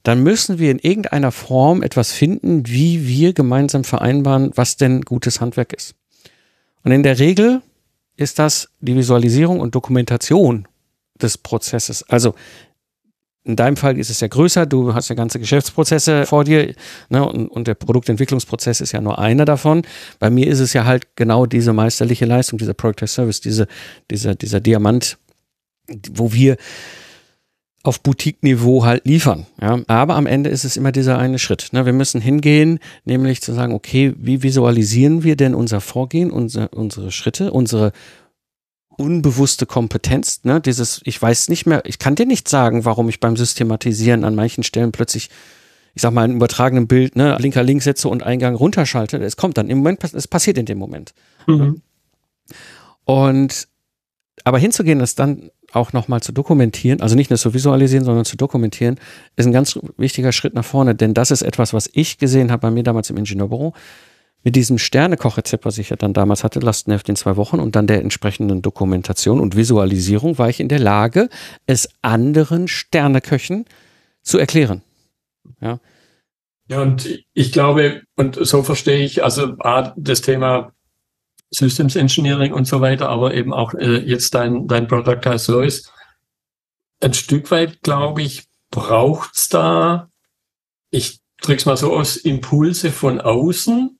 [0.02, 5.40] dann müssen wir in irgendeiner Form etwas finden, wie wir gemeinsam vereinbaren, was denn gutes
[5.40, 5.94] Handwerk ist.
[6.84, 7.62] Und in der Regel
[8.16, 10.68] ist das die Visualisierung und Dokumentation
[11.20, 12.02] des Prozesses.
[12.04, 12.34] Also
[13.46, 16.74] in deinem Fall ist es ja größer, du hast ja ganze Geschäftsprozesse vor dir
[17.08, 19.82] ne, und, und der Produktentwicklungsprozess ist ja nur einer davon.
[20.18, 23.68] Bei mir ist es ja halt genau diese meisterliche Leistung, dieser Product Service, diese,
[24.10, 25.16] dieser, dieser Diamant,
[26.12, 26.56] wo wir
[27.84, 29.46] auf Boutique-Niveau halt liefern.
[29.60, 29.78] Ja.
[29.86, 31.68] Aber am Ende ist es immer dieser eine Schritt.
[31.70, 31.86] Ne?
[31.86, 37.12] Wir müssen hingehen, nämlich zu sagen, okay, wie visualisieren wir denn unser Vorgehen, unser, unsere
[37.12, 37.92] Schritte, unsere
[38.96, 40.60] unbewusste Kompetenz, ne?
[40.60, 44.34] dieses, ich weiß nicht mehr, ich kann dir nicht sagen, warum ich beim Systematisieren an
[44.34, 45.30] manchen Stellen plötzlich,
[45.94, 49.18] ich sag mal, ein übertragenen Bild, ne, linker links setze und Eingang runterschalte.
[49.18, 51.14] Es kommt dann im Moment, es passiert in dem Moment.
[51.46, 51.82] Mhm.
[53.04, 53.68] Und
[54.44, 58.36] aber hinzugehen, das dann auch nochmal zu dokumentieren, also nicht nur zu visualisieren, sondern zu
[58.36, 58.96] dokumentieren,
[59.34, 62.62] ist ein ganz wichtiger Schritt nach vorne, denn das ist etwas, was ich gesehen habe
[62.62, 63.74] bei mir damals im Ingenieurbüro.
[64.46, 67.88] Mit diesem Sternekochrezept, was ich ja dann damals hatte, Lastenheft in zwei Wochen und dann
[67.88, 71.30] der entsprechenden Dokumentation und Visualisierung, war ich in der Lage,
[71.66, 73.64] es anderen Sterneköchen
[74.22, 74.82] zu erklären.
[75.60, 75.80] Ja.
[76.68, 80.70] Ja, und ich glaube, und so verstehe ich, also A, das Thema
[81.50, 85.92] Systems Engineering und so weiter, aber eben auch äh, jetzt dein, dein Product as Service.
[87.00, 90.08] Ein Stück weit, glaube ich, braucht's da,
[90.92, 93.95] ich drück's mal so aus, Impulse von außen,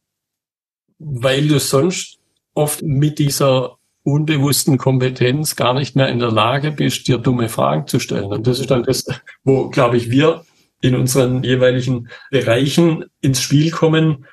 [0.99, 2.19] weil du sonst
[2.55, 7.87] oft mit dieser unbewussten Kompetenz gar nicht mehr in der Lage bist, dir dumme Fragen
[7.87, 8.33] zu stellen.
[8.33, 9.05] Und das ist dann das,
[9.43, 10.45] wo, glaube ich, wir
[10.81, 14.27] in unseren jeweiligen Bereichen ins Spiel kommen,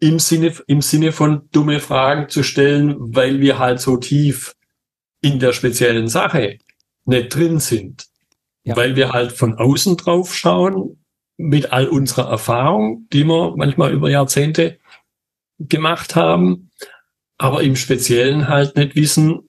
[0.00, 4.54] im Sinne, im Sinne von dumme Fragen zu stellen, weil wir halt so tief
[5.20, 6.58] in der speziellen Sache
[7.04, 8.06] nicht drin sind.
[8.64, 8.76] Ja.
[8.76, 10.98] Weil wir halt von außen drauf schauen,
[11.36, 14.78] mit all unserer Erfahrung, die wir manchmal über Jahrzehnte
[15.58, 16.70] gemacht haben,
[17.36, 19.48] aber im Speziellen halt nicht wissen,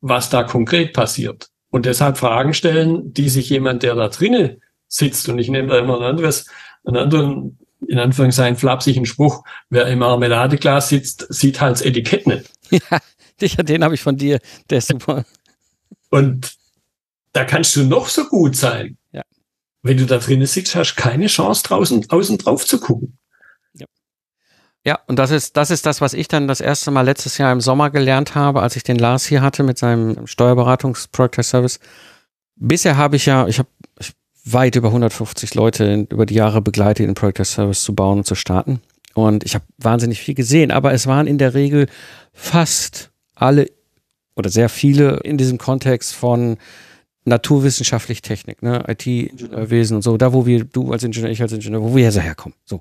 [0.00, 1.48] was da konkret passiert.
[1.70, 5.78] Und deshalb Fragen stellen, die sich jemand, der da drinnen sitzt, und ich nehme da
[5.78, 6.46] immer ein anderes,
[6.84, 12.50] einen anderen, in Anführungszeichen flapsigen Spruch, wer im Marmeladeglas sitzt, sieht halt das Etikett nicht.
[13.40, 15.24] Ja, den habe ich von dir, der ist super.
[16.10, 16.56] Und
[17.32, 18.98] da kannst du noch so gut sein.
[19.12, 19.22] Ja.
[19.82, 23.17] Wenn du da drinnen sitzt, hast du keine Chance draußen, außen drauf zu gucken.
[24.88, 27.52] Ja, und das ist, das ist das, was ich dann das erste Mal letztes Jahr
[27.52, 31.78] im Sommer gelernt habe, als ich den Lars hier hatte mit seinem Steuerberatungs-Project Service.
[32.56, 33.68] Bisher habe ich ja, ich habe
[34.46, 38.34] weit über 150 Leute über die Jahre begleitet, den Project Service zu bauen und zu
[38.34, 38.80] starten.
[39.12, 41.86] Und ich habe wahnsinnig viel gesehen, aber es waren in der Regel
[42.32, 43.70] fast alle
[44.36, 46.56] oder sehr viele in diesem Kontext von
[47.26, 51.82] naturwissenschaftlich Technik, ne, IT-Ingenieurwesen und so, da wo wir, du als Ingenieur, ich als Ingenieur,
[51.82, 52.56] wo wir herkommen.
[52.64, 52.80] So.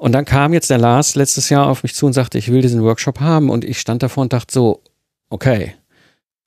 [0.00, 2.62] Und dann kam jetzt der Lars letztes Jahr auf mich zu und sagte, ich will
[2.62, 3.50] diesen Workshop haben.
[3.50, 4.82] Und ich stand davor und dachte so,
[5.28, 5.74] okay,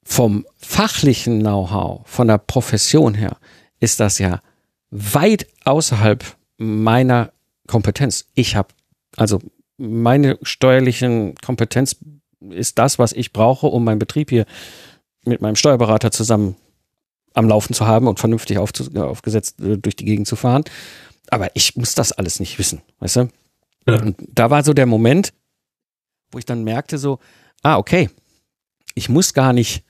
[0.04, 3.38] vom fachlichen Know-how, von der Profession her,
[3.80, 4.42] ist das ja
[4.89, 6.26] weit außerhalb
[6.58, 7.32] meiner
[7.68, 8.26] Kompetenz.
[8.34, 8.70] Ich habe,
[9.18, 9.39] also
[9.78, 11.98] meine steuerlichen Kompetenz
[12.50, 14.48] ist das, was ich brauche, um meinen Betrieb hier
[15.26, 16.56] mit meinem Steuerberater zusammen
[17.36, 20.63] am Laufen zu haben und vernünftig aufgesetzt äh, durch die Gegend zu fahren.
[21.30, 23.30] Aber ich muss das alles nicht wissen, weißt du?
[23.88, 24.02] Ja.
[24.02, 25.34] Und da war so der Moment,
[26.32, 27.19] wo ich dann merkte so,
[27.62, 28.10] ah, okay,
[28.96, 29.84] ich muss gar nicht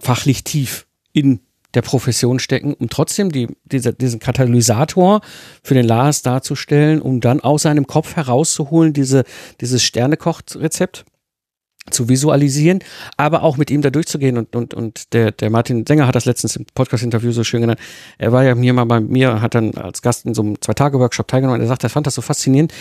[0.00, 1.40] fachlich tief in
[1.74, 5.22] der Profession stecken, um trotzdem die, diese, diesen Katalysator
[5.62, 9.24] für den Lars darzustellen, um dann aus seinem Kopf herauszuholen, diese,
[9.60, 11.04] dieses Sternekocht-Rezept
[11.90, 12.80] zu visualisieren,
[13.16, 14.36] aber auch mit ihm da durchzugehen.
[14.36, 17.80] Und, und, und der, der Martin Sänger hat das letztens im Podcast-Interview so schön genannt.
[18.18, 21.26] Er war ja hier mal bei mir, hat dann als Gast in so einem Zwei-Tage-Workshop
[21.26, 22.72] teilgenommen und er sagt, er fand das so faszinierend,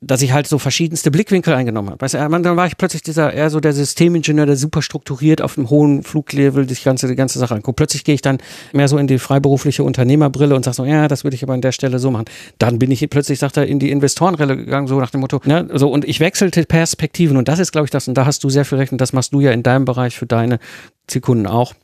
[0.00, 2.00] dass ich halt so verschiedenste Blickwinkel eingenommen habe.
[2.00, 5.58] Weißt du, dann war ich plötzlich dieser eher so der Systemingenieur, der super strukturiert auf
[5.58, 7.76] einem hohen Fluglevel die ganze, die ganze Sache anguckt.
[7.76, 8.38] Plötzlich gehe ich dann
[8.72, 11.62] mehr so in die freiberufliche Unternehmerbrille und sage so, ja, das würde ich aber an
[11.62, 12.26] der Stelle so machen.
[12.58, 15.68] Dann bin ich plötzlich, sagt er, in die Investorenrille gegangen, so nach dem Motto, ne,
[15.74, 18.50] so, und ich wechselte Perspektiven und das ist, glaube ich, das, und da hast du
[18.50, 20.60] sehr viel recht und das machst du ja in deinem Bereich für deine
[21.08, 21.74] Zielkunden auch.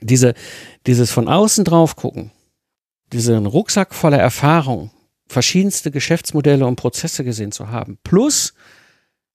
[0.00, 0.34] Diese,
[0.86, 2.30] dieses von außen drauf gucken,
[3.12, 4.92] diesen Rucksack voller Erfahrung,
[5.28, 8.54] verschiedenste Geschäftsmodelle und Prozesse gesehen zu haben, plus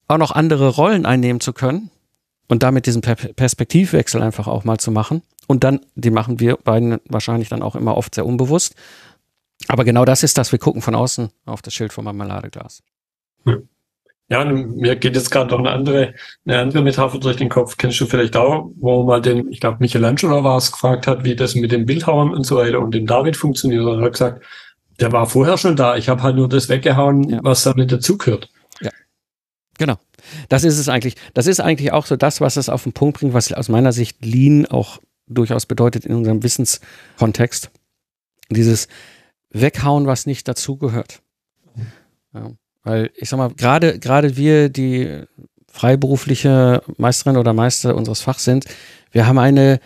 [0.08, 1.90] auch noch andere Rollen einnehmen zu können
[2.48, 5.22] und damit diesen Perspektivwechsel einfach auch mal zu machen.
[5.48, 8.76] Und dann, die machen wir beiden wahrscheinlich dann auch immer oft sehr unbewusst.
[9.68, 12.84] Aber genau das ist das, wir gucken von außen auf das Schild vom Marmeladeglas.
[14.30, 16.14] Ja, mir geht jetzt gerade noch eine andere,
[16.46, 17.78] eine andere Metapher durch den Kopf.
[17.78, 21.36] Kennst du vielleicht auch, wo mal den, ich glaube, Michelangelo war es, gefragt hat, wie
[21.36, 23.84] das mit den Bildhauern und so weiter und dem David funktioniert.
[23.84, 24.44] Und er hat gesagt,
[25.00, 25.96] der war vorher schon da.
[25.96, 27.40] Ich habe halt nur das weggehauen, ja.
[27.44, 28.50] was damit dazugehört.
[28.82, 28.92] Ja.
[29.78, 29.98] Genau.
[30.50, 31.16] Das ist es eigentlich.
[31.34, 33.92] Das ist eigentlich auch so das, was es auf den Punkt bringt, was aus meiner
[33.92, 37.72] Sicht Lean auch durchaus bedeutet in unserem Wissenskontext.
[38.50, 38.88] Dieses
[39.50, 41.22] Weghauen, was nicht dazugehört.
[42.34, 42.52] Ja.
[42.84, 45.24] Weil ich sag mal, gerade, gerade wir, die
[45.72, 48.66] freiberufliche Meisterin oder Meister unseres Fachs sind,
[49.12, 49.80] wir haben eine,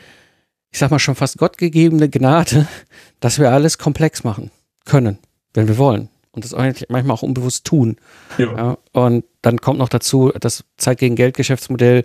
[0.72, 2.68] ich sag mal schon fast gottgegebene Gnade,
[3.20, 4.52] dass wir alles komplex machen
[4.88, 5.20] können,
[5.54, 6.10] wenn wir wollen.
[6.32, 7.98] Und das eigentlich manchmal auch unbewusst tun.
[8.38, 8.56] Ja.
[8.56, 8.78] ja.
[8.94, 12.04] und dann kommt noch dazu, das Zeit gegen Geld Geschäftsmodell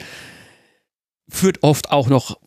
[1.28, 2.38] führt oft auch noch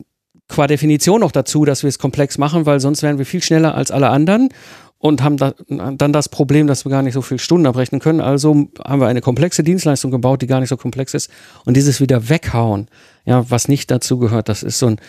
[0.48, 3.76] qua Definition noch dazu, dass wir es komplex machen, weil sonst wären wir viel schneller
[3.76, 4.50] als alle anderen
[4.98, 8.22] und haben da, dann das Problem, dass wir gar nicht so viele Stunden abrechnen können.
[8.22, 11.30] Also haben wir eine komplexe Dienstleistung gebaut, die gar nicht so komplex ist.
[11.66, 12.88] Und dieses wieder weghauen,
[13.26, 15.00] ja, was nicht dazu gehört, das ist so ein,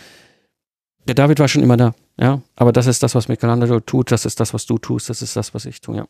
[1.06, 2.42] der David war schon immer da, ja.
[2.54, 5.36] Aber das ist das, was Michelangelo tut, das ist das, was du tust, das ist
[5.36, 6.06] das, was ich tue, ja.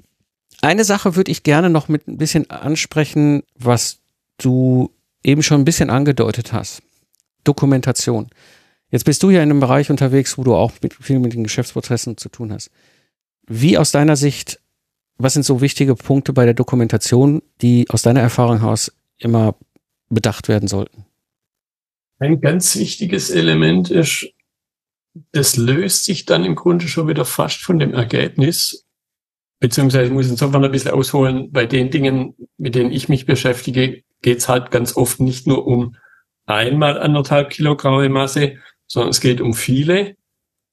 [0.62, 3.98] Eine Sache würde ich gerne noch mit ein bisschen ansprechen, was
[4.38, 4.90] du
[5.22, 6.82] eben schon ein bisschen angedeutet hast.
[7.44, 8.28] Dokumentation.
[8.90, 11.44] Jetzt bist du ja in einem Bereich unterwegs, wo du auch mit, viel mit den
[11.44, 12.70] Geschäftsprozessen zu tun hast.
[13.46, 14.60] Wie aus deiner Sicht,
[15.18, 19.56] was sind so wichtige Punkte bei der Dokumentation, die aus deiner Erfahrung heraus immer
[20.08, 21.04] bedacht werden sollten?
[22.18, 24.28] Ein ganz wichtiges Element ist,
[25.32, 28.86] das löst sich dann im Grunde schon wieder fast von dem Ergebnis,
[29.60, 34.02] beziehungsweise ich muss insofern ein bisschen ausholen, bei den Dingen, mit denen ich mich beschäftige,
[34.22, 35.96] geht es halt ganz oft nicht nur um
[36.46, 40.16] einmal anderthalb Kilo graue Masse, sondern es geht um viele.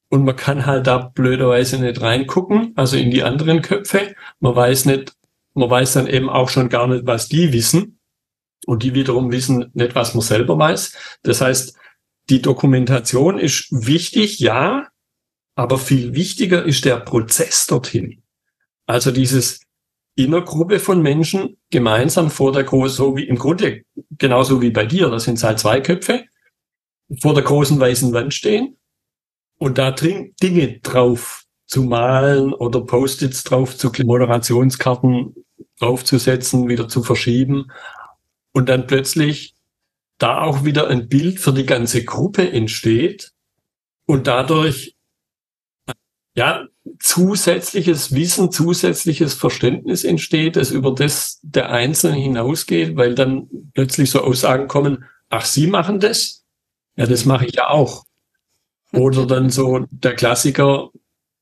[0.08, 4.14] Und man kann halt da blöderweise nicht reingucken, also in die anderen Köpfe.
[4.38, 5.14] Man weiß nicht,
[5.54, 7.98] man weiß dann eben auch schon gar nicht, was die wissen.
[8.66, 11.18] Und die wiederum wissen nicht, was man selber weiß.
[11.22, 11.76] Das heißt,
[12.30, 14.88] die Dokumentation ist wichtig, ja,
[15.56, 18.22] aber viel wichtiger ist der Prozess dorthin.
[18.86, 19.60] Also dieses
[20.16, 25.10] Innergruppe von Menschen gemeinsam vor der großen, so wie im Grunde genauso wie bei dir,
[25.10, 26.24] das sind halt zwei Köpfe,
[27.20, 28.76] vor der großen weißen Wand stehen
[29.58, 35.34] und da drin Dinge drauf zu malen oder Post-its drauf zu Moderationskarten
[35.78, 37.70] draufzusetzen, wieder zu verschieben
[38.52, 39.53] und dann plötzlich
[40.18, 43.32] da auch wieder ein Bild für die ganze Gruppe entsteht
[44.06, 44.94] und dadurch
[46.36, 46.66] ja
[46.98, 54.20] zusätzliches Wissen, zusätzliches Verständnis entsteht, das über das der Einzelne hinausgeht, weil dann plötzlich so
[54.20, 56.44] Aussagen kommen, ach, Sie machen das?
[56.96, 58.04] Ja, das mache ich ja auch.
[58.92, 60.90] Oder dann so der Klassiker,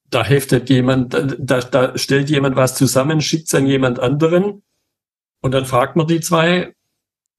[0.08, 4.62] da heftet jemand, da, da stellt jemand was zusammen, schickt es an jemand anderen
[5.40, 6.74] und dann fragt man die zwei,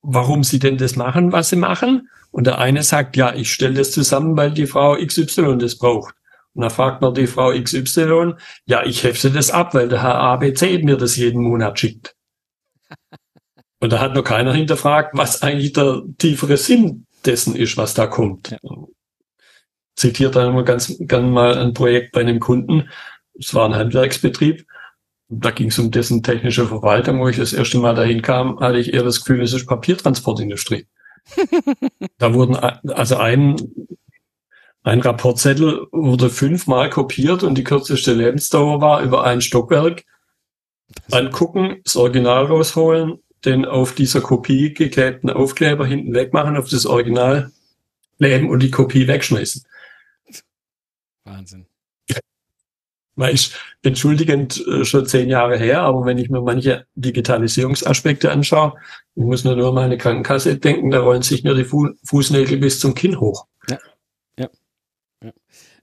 [0.04, 2.10] warum sie denn das machen, was sie machen.
[2.32, 6.14] Und der eine sagt, ja, ich stelle das zusammen, weil die Frau XY das braucht.
[6.54, 8.34] Und dann fragt man die Frau XY,
[8.66, 12.16] ja, ich hefte das ab, weil der Herr ABC mir das jeden Monat schickt.
[13.80, 18.08] Und da hat noch keiner hinterfragt, was eigentlich der tiefere Sinn dessen ist, was da
[18.08, 18.52] kommt.
[18.52, 18.60] Ja.
[19.96, 22.90] Zitiert dann immer ganz gern mal ein Projekt bei einem Kunden.
[23.38, 24.66] Es war ein Handwerksbetrieb.
[25.40, 27.20] Da ging es um dessen technische Verwaltung.
[27.20, 30.88] Wo ich das erste Mal dahin kam, hatte ich eher das Gefühl, es ist Papiertransportindustrie.
[32.18, 33.56] da wurden, also ein
[34.84, 40.04] ein Rapportzettel wurde fünfmal kopiert und die kürzeste Lebensdauer war über ein Stockwerk.
[41.10, 47.52] Angucken, das Original rausholen, den auf dieser Kopie geklebten Aufkleber hinten wegmachen, auf das Original
[48.18, 49.64] kleben und die Kopie wegschmeißen.
[51.24, 51.66] Wahnsinn.
[53.16, 58.74] Weil ich entschuldigend äh, schon zehn Jahre her, aber wenn ich mir manche Digitalisierungsaspekte anschaue,
[59.16, 61.66] ich muss nur nur an meine Krankenkasse denken, da rollen sich mir die
[62.04, 63.46] Fußnägel bis zum Kinn hoch.
[63.70, 63.78] Ja.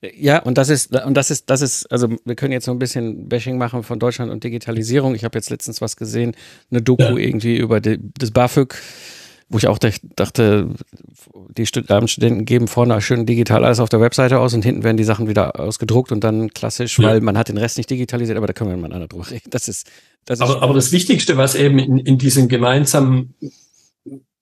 [0.03, 2.79] Ja, und das ist, und das ist, das ist, also wir können jetzt so ein
[2.79, 5.15] bisschen Bashing machen von Deutschland und Digitalisierung.
[5.15, 6.35] Ich habe jetzt letztens was gesehen,
[6.71, 7.17] eine Doku ja.
[7.17, 8.75] irgendwie über die, das BAföG,
[9.51, 10.69] wo ich auch dachte,
[11.57, 15.05] die Studenten geben vorne schön digital alles auf der Webseite aus und hinten werden die
[15.05, 17.09] Sachen wieder ausgedruckt und dann klassisch, ja.
[17.09, 19.51] weil man hat den Rest nicht digitalisiert, aber da können wir mal anderen drüber reden.
[19.51, 19.91] Das ist,
[20.25, 23.35] das ist aber, aber das Wichtigste, was eben in, in diesem gemeinsamen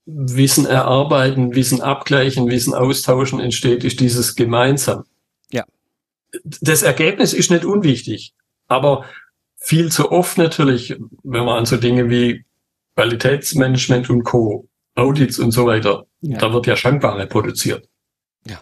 [0.06, 5.04] Wissen erarbeiten, Wissen abgleichen, Wissen austauschen entsteht, ist dieses gemeinsam
[6.42, 8.34] das Ergebnis ist nicht unwichtig,
[8.66, 9.04] aber
[9.56, 12.44] viel zu oft natürlich, wenn man an so Dinge wie
[12.94, 14.67] Qualitätsmanagement und Co.,
[14.98, 16.38] Audits und so weiter, ja.
[16.38, 17.88] da wird ja Schankware produziert.
[18.46, 18.60] Ja.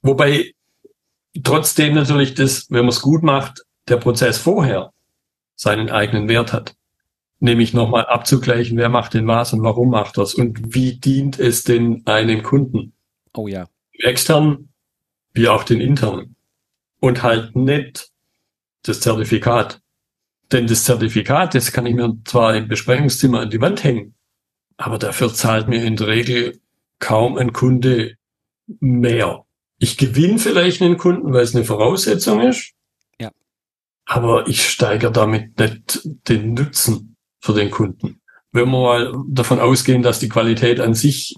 [0.00, 0.54] Wobei
[1.42, 4.92] trotzdem natürlich das, wenn man es gut macht, der Prozess vorher
[5.56, 6.74] seinen eigenen Wert hat.
[7.40, 11.64] Nämlich nochmal abzugleichen, wer macht denn was und warum macht das und wie dient es
[11.64, 12.92] denn einem Kunden.
[13.34, 13.68] Oh ja.
[13.92, 14.68] Extern
[15.32, 16.36] wie auch den internen
[17.00, 18.10] und halt nicht
[18.82, 19.80] das Zertifikat.
[20.52, 24.14] Denn das Zertifikat, das kann ich mir zwar im Besprechungszimmer an die Wand hängen,
[24.82, 26.60] aber dafür zahlt mir in der Regel
[26.98, 28.16] kaum ein Kunde
[28.80, 29.44] mehr.
[29.78, 32.72] Ich gewinne vielleicht einen Kunden, weil es eine Voraussetzung ist.
[33.20, 33.30] Ja.
[34.04, 38.20] Aber ich steigere damit nicht den Nutzen für den Kunden.
[38.50, 41.36] Wenn wir mal davon ausgehen, dass die Qualität an sich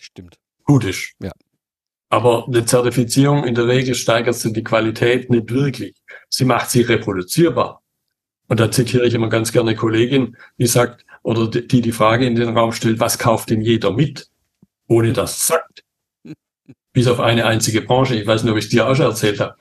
[0.00, 0.38] Stimmt.
[0.64, 1.14] gut ist.
[1.20, 1.32] Ja.
[2.08, 5.94] Aber eine Zertifizierung in der Regel steigert sie die Qualität nicht wirklich.
[6.28, 7.82] Sie macht sie reproduzierbar.
[8.48, 12.26] Und da zitiere ich immer ganz gerne eine Kollegin, die sagt, oder die die Frage
[12.26, 14.28] in den Raum stellt, was kauft denn jeder mit,
[14.86, 15.84] ohne das sagt?
[16.92, 18.16] Bis auf eine einzige Branche.
[18.16, 19.56] Ich weiß nicht, ob ich es dir auch schon erzählt habe.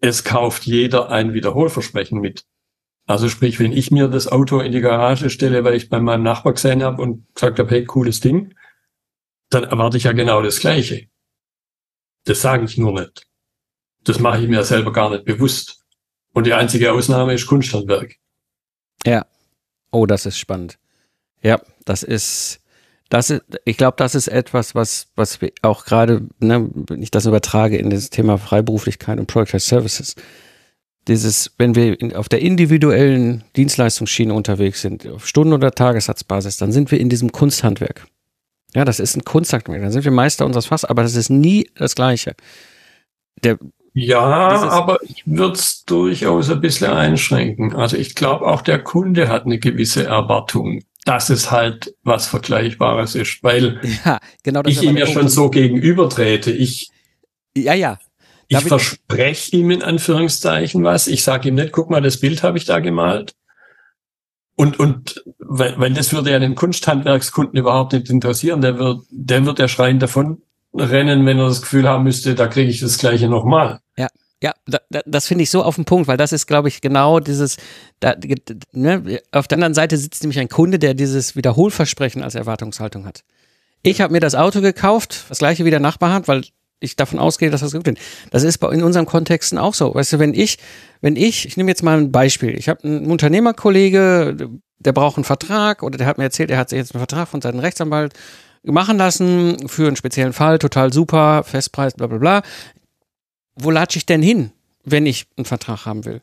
[0.00, 2.44] Es kauft jeder ein Wiederholversprechen mit.
[3.06, 6.24] Also sprich, wenn ich mir das Auto in die Garage stelle, weil ich bei meinem
[6.24, 8.54] Nachbar gesehen habe und gesagt habe, hey, cooles Ding,
[9.48, 11.08] dann erwarte ich ja genau das Gleiche.
[12.24, 13.26] Das sage ich nur nicht.
[14.02, 15.84] Das mache ich mir selber gar nicht bewusst.
[16.32, 18.16] Und die einzige Ausnahme ist Kunsthandwerk.
[19.04, 19.24] Ja.
[19.96, 20.78] Oh, das ist spannend.
[21.42, 22.60] Ja, das ist,
[23.08, 27.10] das ist, ich glaube, das ist etwas, was, was wir auch gerade, ne, wenn ich
[27.10, 30.14] das übertrage in das Thema Freiberuflichkeit und Project Services,
[31.08, 36.72] dieses, wenn wir in, auf der individuellen Dienstleistungsschiene unterwegs sind, auf Stunden- oder Tagessatzbasis, dann
[36.72, 38.06] sind wir in diesem Kunsthandwerk.
[38.74, 39.80] Ja, das ist ein Kunsthandwerk.
[39.80, 42.34] Dann sind wir Meister unseres Fass, aber das ist nie das Gleiche.
[43.42, 43.56] Der,
[43.98, 44.28] ja,
[44.68, 47.74] aber ich würde es durchaus ein bisschen einschränken.
[47.74, 53.14] Also ich glaube, auch der Kunde hat eine gewisse Erwartung, dass es halt was Vergleichbares
[53.14, 56.52] ist, weil ja, genau ich ihm ja schon so gegenübertrete.
[56.52, 56.90] Ich,
[57.56, 57.98] ja, ja,
[58.48, 61.06] ich verspreche ihm in Anführungszeichen was.
[61.06, 63.34] Ich sage ihm nicht, guck mal, das Bild habe ich da gemalt.
[64.56, 68.60] Und, und weil, weil das würde ja den Kunsthandwerkskunden überhaupt nicht interessieren.
[68.60, 70.42] Der wird, der wird ja schreien davon
[70.74, 73.80] rennen, wenn er das Gefühl haben müsste, da kriege ich das gleiche nochmal.
[73.96, 74.08] Ja.
[74.42, 76.82] Ja, da, da, das finde ich so auf den Punkt, weil das ist, glaube ich,
[76.82, 77.56] genau dieses,
[78.00, 78.14] da,
[78.72, 83.24] ne, auf der anderen Seite sitzt nämlich ein Kunde, der dieses Wiederholversprechen als Erwartungshaltung hat.
[83.82, 86.42] Ich habe mir das Auto gekauft, das gleiche wie der Nachbar hat, weil
[86.80, 87.98] ich davon ausgehe, dass das gut ist.
[88.30, 89.94] Das ist in unseren Kontexten auch so.
[89.94, 90.58] Weißt du, wenn ich,
[91.00, 92.58] wenn ich, ich nehme jetzt mal ein Beispiel.
[92.58, 96.72] Ich habe einen Unternehmerkollege, der braucht einen Vertrag oder der hat mir erzählt, er hat
[96.72, 98.12] jetzt einen Vertrag von seinem Rechtsanwalt
[98.72, 102.42] machen lassen für einen speziellen Fall, total super, Festpreis, bla bla bla.
[103.54, 104.52] Wo latsche ich denn hin,
[104.84, 106.22] wenn ich einen Vertrag haben will?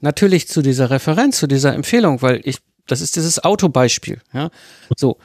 [0.00, 4.50] Natürlich zu dieser Referenz, zu dieser Empfehlung, weil ich, das ist dieses Autobeispiel, ja.
[4.96, 5.18] So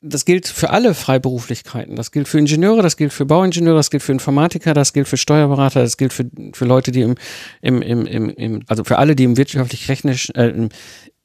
[0.00, 1.96] das gilt für alle Freiberuflichkeiten.
[1.96, 5.16] Das gilt für Ingenieure, das gilt für Bauingenieure, das gilt für Informatiker, das gilt für
[5.16, 7.16] Steuerberater, das gilt für, für Leute, die im,
[7.62, 10.68] im, im, im, im also für alle, die im wirtschaftlich-technischen, äh,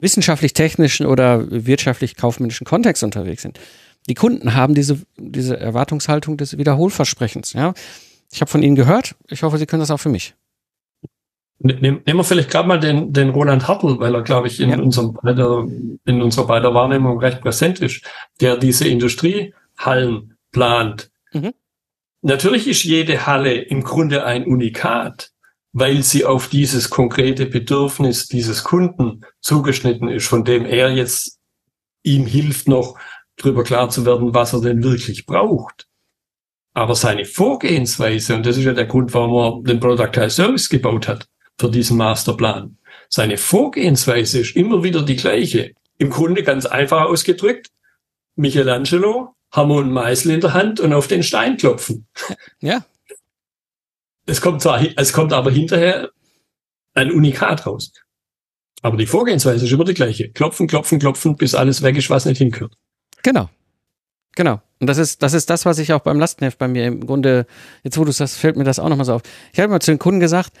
[0.00, 3.60] wissenschaftlich-technischen oder wirtschaftlich-kaufmännischen Kontext unterwegs sind.
[4.08, 7.52] Die Kunden haben diese, diese Erwartungshaltung des Wiederholversprechens.
[7.54, 7.74] Ja?
[8.32, 9.14] Ich habe von Ihnen gehört.
[9.28, 10.34] Ich hoffe, Sie können das auch für mich.
[11.60, 14.78] Nehmen wir vielleicht gerade mal den, den Roland Hartl, weil er, glaube ich, in, ja.
[14.78, 15.66] unserem beider,
[16.04, 18.02] in unserer beider Wahrnehmung recht präsent ist,
[18.40, 21.10] der diese Industriehallen plant.
[21.32, 21.54] Mhm.
[22.20, 25.30] Natürlich ist jede Halle im Grunde ein Unikat,
[25.72, 31.38] weil sie auf dieses konkrete Bedürfnis dieses Kunden zugeschnitten ist, von dem er jetzt
[32.02, 32.98] ihm hilft, noch
[33.36, 35.88] drüber klar zu werden, was er denn wirklich braucht.
[36.74, 41.06] Aber seine Vorgehensweise, und das ist ja der Grund, warum er den Product Service gebaut
[41.06, 42.76] hat, für diesen Masterplan.
[43.08, 45.72] Seine Vorgehensweise ist immer wieder die gleiche.
[45.98, 47.68] Im Grunde ganz einfach ausgedrückt.
[48.34, 52.06] Michelangelo, Hammer und Meißel in der Hand und auf den Stein klopfen.
[52.60, 52.84] Ja.
[54.26, 56.10] Es kommt zwar, es kommt aber hinterher
[56.94, 57.92] ein Unikat raus.
[58.80, 60.30] Aber die Vorgehensweise ist immer die gleiche.
[60.30, 62.74] Klopfen, klopfen, klopfen, bis alles weg ist, was nicht hingehört.
[63.24, 63.50] Genau.
[64.36, 64.60] Genau.
[64.80, 67.46] Und das ist, das ist das, was ich auch beim Lastenheft bei mir im Grunde,
[67.82, 69.22] jetzt wo du sagst, fällt mir das auch nochmal so auf.
[69.52, 70.52] Ich habe mal zu den Kunden gesagt,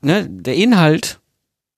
[0.00, 1.20] ne, der Inhalt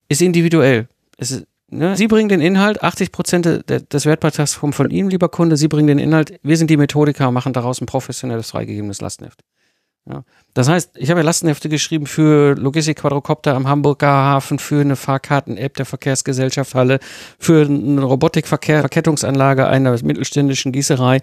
[0.09, 0.89] ist individuell.
[1.19, 5.57] Ist, ne, Sie bringen den Inhalt, 80 Prozent des Wertbeitrags kommen von Ihnen, lieber Kunde.
[5.57, 9.43] Sie bringen den Inhalt, wir sind die Methodiker und machen daraus ein professionelles, freigegebenes Lastenheft.
[10.09, 10.25] Ja.
[10.55, 14.97] Das heißt, ich habe ja Lastenhefte geschrieben für Logistik Quadrocopter am Hamburger Hafen, für eine
[14.97, 16.99] Fahrkarten-App der Verkehrsgesellschaft Halle,
[17.39, 21.21] für eine Robotikverkettungsanlage einer mittelständischen Gießerei.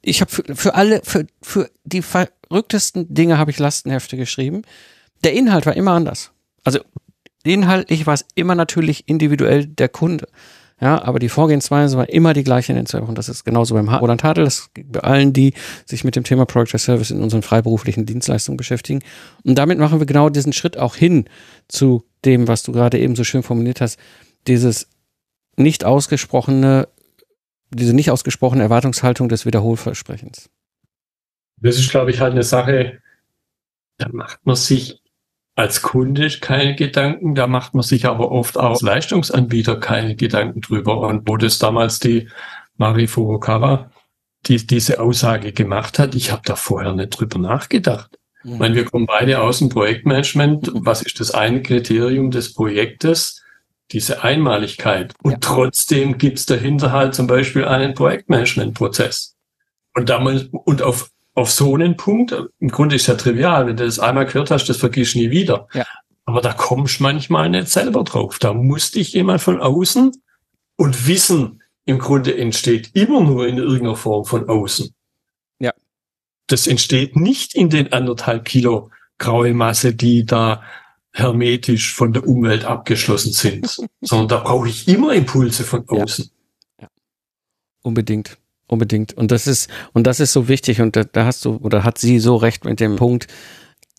[0.00, 4.62] Ich habe für, für alle, für, für die verrücktesten Dinge habe ich Lastenhefte geschrieben.
[5.24, 6.32] Der Inhalt war immer anders.
[6.64, 6.80] Also
[7.44, 10.26] inhaltlich war es immer natürlich individuell der Kunde.
[10.82, 13.14] Ja, aber die Vorgehensweise war immer die gleiche in den zwei Wochen.
[13.14, 15.54] Das ist genauso beim Roland Tadel, das bei allen, die
[15.86, 18.98] sich mit dem Thema Project Service in unseren freiberuflichen Dienstleistungen beschäftigen.
[19.44, 21.26] Und damit machen wir genau diesen Schritt auch hin
[21.68, 23.96] zu dem, was du gerade eben so schön formuliert hast,
[24.48, 24.88] dieses
[25.56, 26.88] nicht ausgesprochene,
[27.70, 30.50] diese nicht ausgesprochene Erwartungshaltung des Wiederholversprechens.
[31.58, 33.00] Das ist, glaube ich, halt eine Sache,
[33.98, 35.00] da macht man sich
[35.54, 40.60] als Kunde keine Gedanken, da macht man sich aber oft auch als Leistungsanbieter keine Gedanken
[40.60, 41.00] drüber.
[41.00, 42.28] Und wo das damals die
[42.76, 43.90] Mari Furukawa
[44.46, 48.18] die diese Aussage gemacht hat, ich habe da vorher nicht drüber nachgedacht.
[48.42, 48.52] Mhm.
[48.52, 50.70] Ich meine, wir kommen beide aus dem Projektmanagement.
[50.74, 53.42] Was ist das eine Kriterium des Projektes?
[53.92, 55.14] Diese Einmaligkeit.
[55.22, 55.38] Und ja.
[55.40, 59.36] trotzdem gibt's dahinter halt zum Beispiel einen Projektmanagementprozess.
[59.94, 63.84] Und damals, und auf auf so einen Punkt, im Grunde ist ja trivial, wenn du
[63.84, 65.68] das einmal gehört hast, das vergisst nie wieder.
[65.72, 65.86] Ja.
[66.24, 68.38] Aber da kommst du manchmal nicht selber drauf.
[68.38, 70.12] Da muss dich jemand von außen
[70.76, 74.94] und Wissen im Grunde entsteht immer nur in irgendeiner Form von außen.
[75.58, 75.72] Ja.
[76.46, 80.62] Das entsteht nicht in den anderthalb Kilo graue Masse, die da
[81.12, 86.30] hermetisch von der Umwelt abgeschlossen sind, sondern da brauche ich immer Impulse von außen.
[86.78, 86.84] Ja.
[86.84, 86.88] ja.
[87.82, 88.38] Unbedingt.
[88.72, 89.12] Unbedingt.
[89.12, 90.80] Und das ist, und das ist so wichtig.
[90.80, 93.26] Und da, da hast du, oder hat sie so recht mit dem Punkt,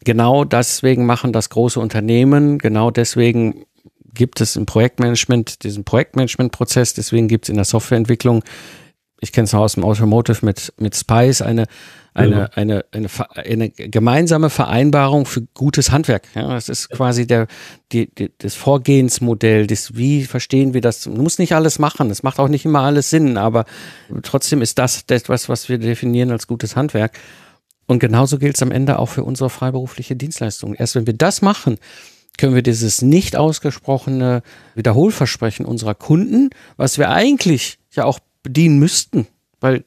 [0.04, 3.66] genau deswegen machen das große Unternehmen, genau deswegen
[4.16, 8.44] gibt es im Projektmanagement diesen Projektmanagementprozess, deswegen gibt es in der Softwareentwicklung
[9.24, 11.66] ich kenne es aus dem Automotive mit, mit Spice, eine,
[12.14, 12.46] eine, ja.
[12.54, 16.28] eine, eine, eine, gemeinsame Vereinbarung für gutes Handwerk.
[16.36, 17.48] Ja, das ist quasi der,
[17.92, 21.02] die, die, das Vorgehensmodell, das, wie verstehen wir das?
[21.02, 23.66] Du musst nicht alles machen, es macht auch nicht immer alles Sinn, aber
[24.22, 27.18] trotzdem ist das etwas, was wir definieren als gutes Handwerk.
[27.86, 30.74] Und genauso gilt es am Ende auch für unsere freiberufliche Dienstleistung.
[30.76, 31.78] Erst wenn wir das machen,
[32.38, 34.42] können wir dieses nicht ausgesprochene
[34.76, 39.28] Wiederholversprechen unserer Kunden, was wir eigentlich ja auch bedienen müssten,
[39.60, 39.84] weil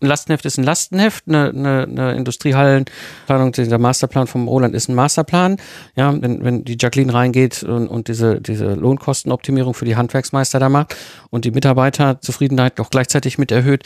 [0.00, 4.94] ein Lastenheft ist ein Lastenheft, eine, eine, eine Industriehallenplanung, der Masterplan vom Roland ist ein
[4.94, 5.56] Masterplan.
[5.96, 10.68] Ja, wenn, wenn die Jacqueline reingeht und, und diese, diese Lohnkostenoptimierung für die Handwerksmeister da
[10.68, 10.96] macht
[11.30, 13.84] und die Mitarbeiterzufriedenheit auch gleichzeitig mit erhöht,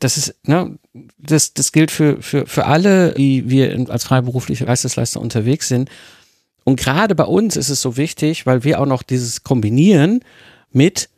[0.00, 0.78] das ist, ne,
[1.18, 5.90] das, das gilt für, für, für alle, die wir als freiberufliche Geistesleister unterwegs sind.
[6.64, 10.20] Und gerade bei uns ist es so wichtig, weil wir auch noch dieses kombinieren
[10.72, 11.08] mit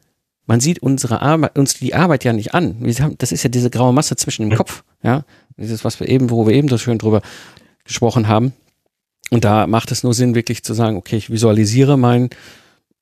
[0.46, 2.76] man sieht unsere Arbeit, uns die Arbeit ja nicht an.
[3.00, 5.24] Haben, das ist ja diese graue Masse zwischen dem Kopf, ja.
[5.56, 7.22] Dieses, was wir eben, wo wir eben so schön drüber
[7.84, 8.52] gesprochen haben.
[9.30, 12.30] Und da macht es nur Sinn, wirklich zu sagen, okay, ich visualisiere mein,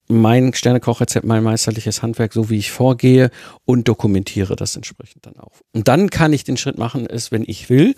[0.08, 3.30] mein Sternekochrezept, mein meisterliches Handwerk, so wie ich vorgehe
[3.64, 5.60] und dokumentiere das entsprechend dann auch.
[5.72, 7.94] Und dann kann ich den Schritt machen, es, wenn ich will,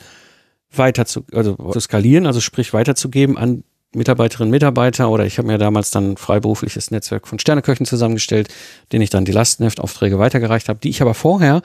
[0.72, 3.62] weiter zu, also zu skalieren, also sprich weiterzugeben an
[3.94, 8.48] Mitarbeiterinnen, Mitarbeiter oder ich habe mir damals dann ein freiberufliches Netzwerk von Sterneköchen zusammengestellt,
[8.92, 11.62] den ich dann die Lastenheftaufträge weitergereicht habe, die ich aber vorher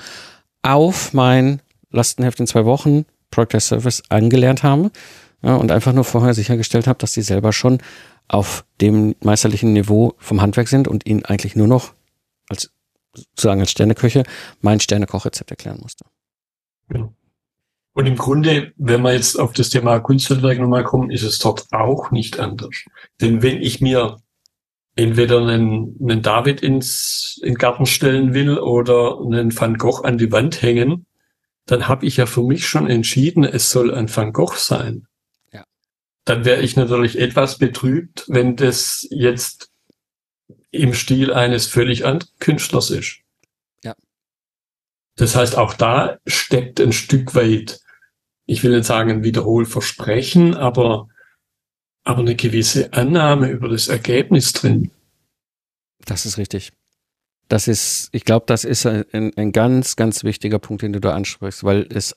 [0.62, 4.92] auf mein Lastenheft in zwei Wochen Project Service angelernt habe
[5.42, 7.80] ja, und einfach nur vorher sichergestellt habe, dass die selber schon
[8.28, 11.94] auf dem meisterlichen Niveau vom Handwerk sind und ihnen eigentlich nur noch
[12.48, 12.72] als
[13.14, 14.24] sozusagen als Sterneköche
[14.62, 16.06] mein Sternekochrezept erklären musste.
[16.94, 17.10] Ja.
[17.94, 21.66] Und im Grunde, wenn wir jetzt auf das Thema Kunsthandwerk nochmal kommen, ist es dort
[21.72, 22.86] auch nicht anders.
[23.20, 24.18] Denn wenn ich mir
[24.96, 30.18] entweder einen, einen David ins in den Garten stellen will oder einen Van Gogh an
[30.18, 31.06] die Wand hängen,
[31.66, 35.08] dann habe ich ja für mich schon entschieden, es soll ein Van Gogh sein.
[35.52, 35.66] Ja.
[36.26, 39.70] Dann wäre ich natürlich etwas betrübt, wenn das jetzt
[40.72, 43.20] im Stil eines völlig anderen Künstlers ist.
[45.16, 47.80] Das heißt, auch da steckt ein Stück weit,
[48.46, 51.08] ich will nicht sagen ein Wiederholversprechen, aber,
[52.04, 54.92] aber eine gewisse Annahme über das Ergebnis drin.
[56.06, 56.72] Das ist richtig.
[57.48, 59.06] Das ist, ich glaube, das ist ein,
[59.36, 62.16] ein ganz, ganz wichtiger Punkt, den du da ansprichst, weil es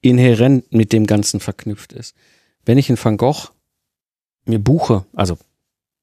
[0.00, 2.16] inhärent mit dem Ganzen verknüpft ist.
[2.64, 3.50] Wenn ich einen Van Gogh
[4.46, 5.38] mir buche, also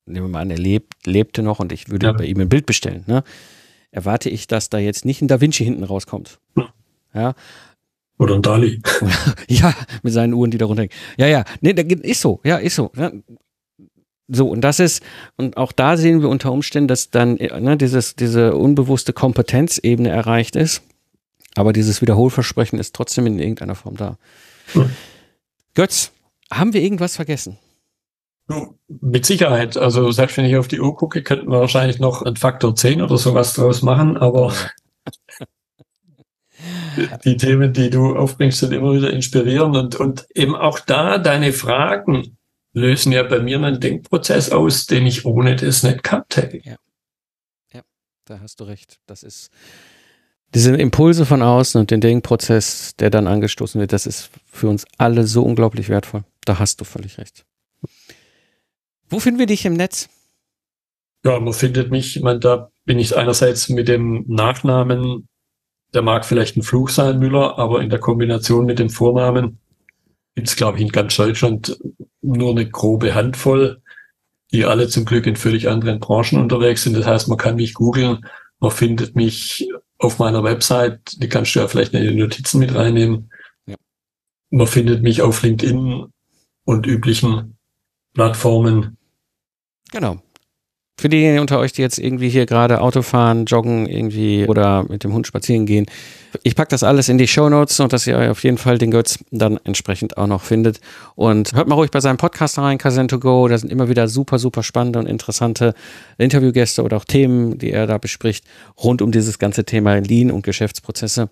[0.05, 2.13] nehmen wir mal an, er lebt, lebte noch und ich würde ja.
[2.13, 3.23] bei ihm ein Bild bestellen, ne?
[3.91, 6.39] Erwarte ich, dass da jetzt nicht ein Da Vinci hinten rauskommt.
[7.13, 7.33] Ja.
[8.17, 8.81] Oder ein Dali.
[9.47, 9.73] ja,
[10.03, 10.95] mit seinen Uhren, die da runterhängen.
[11.17, 12.91] Ja, ja, nee, ist so, ja, ist so.
[12.95, 13.11] Ja.
[14.31, 15.01] So, und das ist,
[15.37, 20.55] und auch da sehen wir unter Umständen, dass dann ne, dieses, diese unbewusste Kompetenzebene erreicht
[20.55, 20.83] ist.
[21.55, 24.19] Aber dieses Wiederholversprechen ist trotzdem in irgendeiner Form da.
[24.73, 24.91] Hm.
[25.73, 26.11] Götz,
[26.51, 27.57] haben wir irgendwas vergessen?
[28.87, 29.77] Mit Sicherheit.
[29.77, 33.01] Also selbst wenn ich auf die Uhr gucke, könnten wir wahrscheinlich noch ein Faktor 10
[33.01, 34.53] oder sowas draus machen, aber
[37.25, 41.53] die Themen, die du aufbringst, sind immer wieder inspirierend und, und eben auch da deine
[41.53, 42.37] Fragen
[42.73, 46.57] lösen ja bei mir einen Denkprozess aus, den ich ohne das nicht gehabt hätte.
[46.63, 46.75] Ja.
[47.73, 47.81] ja,
[48.25, 48.99] da hast du recht.
[49.05, 49.51] Das ist
[50.55, 54.85] diese Impulse von außen und den Denkprozess, der dann angestoßen wird, das ist für uns
[54.97, 56.23] alle so unglaublich wertvoll.
[56.45, 57.45] Da hast du völlig recht.
[59.09, 60.09] Wo finden wir dich im Netz?
[61.25, 65.27] Ja, man findet mich, ich meine, da bin ich einerseits mit dem Nachnamen,
[65.93, 69.59] der mag vielleicht ein Fluch sein, Müller, aber in der Kombination mit dem Vornamen
[70.35, 71.77] gibt es, glaube ich, in ganz Deutschland
[72.21, 73.81] nur eine grobe Handvoll,
[74.51, 76.95] die alle zum Glück in völlig anderen Branchen unterwegs sind.
[76.95, 78.25] Das heißt, man kann mich googeln,
[78.59, 82.73] man findet mich auf meiner Website, die kannst du ja vielleicht in die Notizen mit
[82.73, 83.31] reinnehmen.
[83.65, 83.75] Ja.
[84.49, 86.05] Man findet mich auf LinkedIn
[86.63, 87.57] und üblichen
[88.13, 88.97] Plattformen.
[89.91, 90.19] Genau.
[90.99, 95.05] Für diejenigen unter euch, die jetzt irgendwie hier gerade Auto fahren, joggen irgendwie oder mit
[95.05, 95.85] dem Hund spazieren gehen,
[96.43, 98.91] ich packe das alles in die Show Notes und dass ihr auf jeden Fall den
[98.91, 100.81] Götz dann entsprechend auch noch findet.
[101.15, 103.47] Und hört mal ruhig bei seinem Podcast rein, Kazan to Go.
[103.47, 105.73] Da sind immer wieder super, super spannende und interessante
[106.17, 108.43] Interviewgäste oder auch Themen, die er da bespricht,
[108.83, 111.29] rund um dieses ganze Thema Lean und Geschäftsprozesse.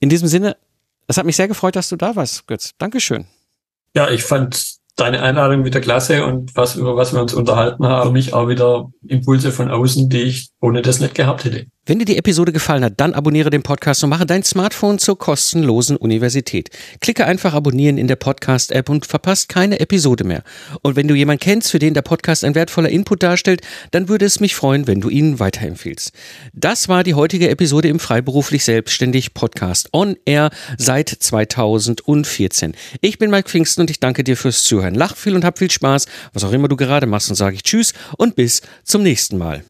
[0.00, 0.56] In diesem Sinne,
[1.06, 2.72] es hat mich sehr gefreut, dass du da warst, Götz.
[2.78, 3.26] Dankeschön.
[3.94, 8.12] Ja, ich fand deine Einladung wieder klasse und was, über was wir uns unterhalten haben,
[8.12, 11.66] mich auch wieder Impulse von außen, die ich ohne das nicht gehabt hätte.
[11.88, 15.16] Wenn dir die Episode gefallen hat, dann abonniere den Podcast und mache dein Smartphone zur
[15.16, 16.70] kostenlosen Universität.
[17.00, 20.42] Klicke einfach abonnieren in der Podcast-App und verpasst keine Episode mehr.
[20.82, 23.60] Und wenn du jemanden kennst, für den der Podcast ein wertvoller Input darstellt,
[23.92, 26.10] dann würde es mich freuen, wenn du ihn weiterempfiehlst.
[26.52, 32.74] Das war die heutige Episode im Freiberuflich Selbstständig Podcast on Air seit 2014.
[33.00, 34.96] Ich bin Mike Pfingsten und ich danke dir fürs Zuhören.
[34.96, 37.62] Lach viel und hab viel Spaß, was auch immer du gerade machst und sage ich
[37.62, 39.62] Tschüss und bis zum nächsten Mal.